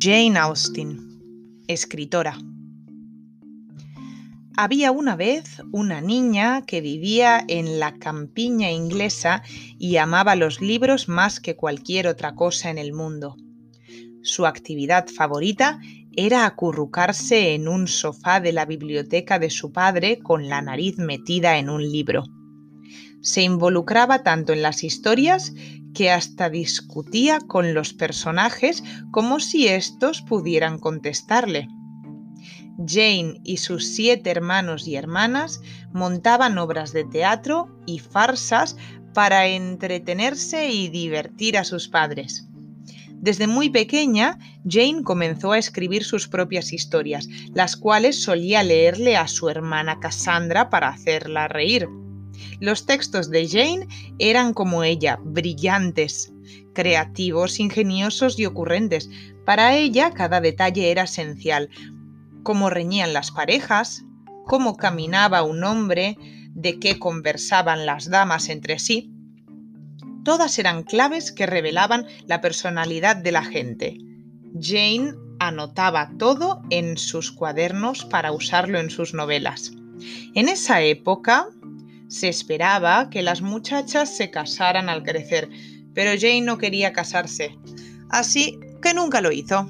Jane 0.00 0.36
Austen 0.36 1.11
escritora. 1.72 2.38
Había 4.56 4.92
una 4.92 5.16
vez 5.16 5.62
una 5.72 6.02
niña 6.02 6.66
que 6.66 6.82
vivía 6.82 7.42
en 7.48 7.80
la 7.80 7.94
campiña 7.98 8.70
inglesa 8.70 9.42
y 9.78 9.96
amaba 9.96 10.36
los 10.36 10.60
libros 10.60 11.08
más 11.08 11.40
que 11.40 11.56
cualquier 11.56 12.06
otra 12.06 12.34
cosa 12.34 12.68
en 12.68 12.76
el 12.76 12.92
mundo. 12.92 13.36
Su 14.22 14.44
actividad 14.46 15.08
favorita 15.08 15.80
era 16.14 16.44
acurrucarse 16.44 17.54
en 17.54 17.66
un 17.66 17.88
sofá 17.88 18.40
de 18.40 18.52
la 18.52 18.66
biblioteca 18.66 19.38
de 19.38 19.48
su 19.48 19.72
padre 19.72 20.18
con 20.18 20.48
la 20.48 20.60
nariz 20.60 20.98
metida 20.98 21.56
en 21.58 21.70
un 21.70 21.82
libro. 21.82 22.24
Se 23.22 23.42
involucraba 23.42 24.22
tanto 24.22 24.52
en 24.52 24.62
las 24.62 24.84
historias 24.84 25.54
que 25.94 26.10
hasta 26.10 26.50
discutía 26.50 27.40
con 27.40 27.74
los 27.74 27.92
personajes 27.92 28.82
como 29.10 29.40
si 29.40 29.68
éstos 29.68 30.22
pudieran 30.22 30.78
contestarle. 30.78 31.68
Jane 32.86 33.40
y 33.44 33.58
sus 33.58 33.86
siete 33.86 34.30
hermanos 34.30 34.88
y 34.88 34.96
hermanas 34.96 35.60
montaban 35.92 36.58
obras 36.58 36.92
de 36.92 37.04
teatro 37.04 37.68
y 37.86 37.98
farsas 37.98 38.76
para 39.14 39.46
entretenerse 39.46 40.70
y 40.70 40.88
divertir 40.88 41.58
a 41.58 41.64
sus 41.64 41.88
padres. 41.88 42.48
Desde 43.22 43.46
muy 43.46 43.70
pequeña, 43.70 44.38
Jane 44.68 45.04
comenzó 45.04 45.52
a 45.52 45.58
escribir 45.58 46.02
sus 46.02 46.26
propias 46.26 46.72
historias, 46.72 47.28
las 47.54 47.76
cuales 47.76 48.20
solía 48.20 48.64
leerle 48.64 49.16
a 49.16 49.28
su 49.28 49.48
hermana 49.48 50.00
Cassandra 50.00 50.70
para 50.70 50.88
hacerla 50.88 51.46
reír. 51.46 51.88
Los 52.60 52.86
textos 52.86 53.30
de 53.30 53.48
Jane 53.48 53.86
eran 54.18 54.54
como 54.54 54.84
ella, 54.84 55.18
brillantes, 55.22 56.32
creativos, 56.74 57.60
ingeniosos 57.60 58.38
y 58.38 58.46
ocurrentes. 58.46 59.10
Para 59.44 59.76
ella 59.76 60.12
cada 60.12 60.40
detalle 60.40 60.90
era 60.90 61.04
esencial, 61.04 61.70
cómo 62.42 62.70
reñían 62.70 63.12
las 63.12 63.30
parejas, 63.30 64.04
cómo 64.46 64.76
caminaba 64.76 65.42
un 65.42 65.64
hombre, 65.64 66.16
de 66.54 66.78
qué 66.78 66.98
conversaban 66.98 67.86
las 67.86 68.10
damas 68.10 68.48
entre 68.48 68.78
sí. 68.78 69.10
Todas 70.24 70.58
eran 70.58 70.82
claves 70.82 71.32
que 71.32 71.46
revelaban 71.46 72.06
la 72.26 72.40
personalidad 72.40 73.16
de 73.16 73.32
la 73.32 73.42
gente. 73.42 73.98
Jane 74.60 75.14
anotaba 75.40 76.12
todo 76.18 76.62
en 76.70 76.96
sus 76.96 77.32
cuadernos 77.32 78.04
para 78.04 78.32
usarlo 78.32 78.78
en 78.78 78.90
sus 78.90 79.14
novelas. 79.14 79.72
En 80.34 80.48
esa 80.48 80.82
época 80.82 81.48
se 82.12 82.28
esperaba 82.28 83.08
que 83.08 83.22
las 83.22 83.40
muchachas 83.40 84.14
se 84.14 84.30
casaran 84.30 84.90
al 84.90 85.02
crecer, 85.02 85.48
pero 85.94 86.10
Jane 86.10 86.42
no 86.42 86.58
quería 86.58 86.92
casarse, 86.92 87.56
así 88.10 88.60
que 88.82 88.92
nunca 88.92 89.22
lo 89.22 89.32
hizo. 89.32 89.66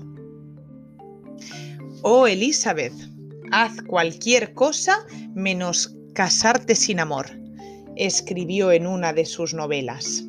Oh 2.03 2.27
Elizabeth, 2.27 2.95
haz 3.53 3.81
cualquier 3.83 4.55
cosa 4.55 5.07
menos 5.37 5.95
casarte 6.15 6.75
sin 6.75 6.99
amor, 6.99 7.31
escribió 7.95 8.73
en 8.73 8.89
una 8.89 9.13
de 9.13 9.25
sus 9.25 9.55
novelas. 9.55 10.25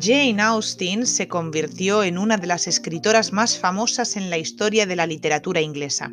Jane 0.00 0.40
Austen 0.40 1.06
se 1.06 1.28
convirtió 1.28 2.02
en 2.02 2.16
una 2.16 2.38
de 2.38 2.46
las 2.46 2.66
escritoras 2.66 3.34
más 3.34 3.58
famosas 3.58 4.16
en 4.16 4.30
la 4.30 4.38
historia 4.38 4.86
de 4.86 4.96
la 4.96 5.06
literatura 5.06 5.60
inglesa. 5.60 6.10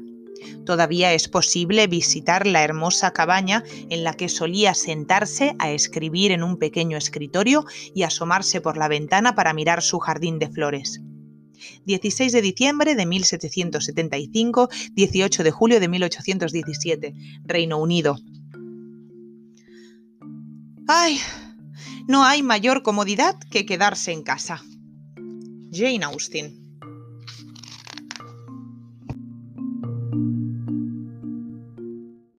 Todavía 0.66 1.14
es 1.14 1.28
posible 1.28 1.88
visitar 1.88 2.48
la 2.48 2.64
hermosa 2.64 3.12
cabaña 3.12 3.64
en 3.90 4.04
la 4.04 4.14
que 4.14 4.30
solía 4.30 4.74
sentarse 4.74 5.56
a 5.60 5.72
escribir 5.72 6.32
en 6.32 6.44
un 6.44 6.58
pequeño 6.58 6.98
escritorio 6.98 7.66
y 7.94 8.04
asomarse 8.04 8.62
por 8.62 8.78
la 8.78 8.88
ventana 8.88 9.36
para 9.36 9.54
mirar 9.54 9.82
su 9.82 10.00
jardín 10.00 10.40
de 10.40 10.50
flores. 10.50 11.02
16 11.86 12.32
de 12.32 12.42
diciembre 12.42 12.96
de 12.96 13.06
1775, 13.06 14.70
18 14.94 15.44
de 15.44 15.52
julio 15.52 15.80
de 15.80 15.88
1817, 15.88 17.14
Reino 17.44 17.78
Unido. 17.78 18.18
¡Ay! 20.88 21.20
No 22.08 22.24
hay 22.26 22.44
mayor 22.44 22.84
comodidad 22.84 23.38
que 23.50 23.66
quedarse 23.66 24.12
en 24.12 24.24
casa. 24.24 24.64
Jane 25.72 26.04
Austen. 26.04 26.61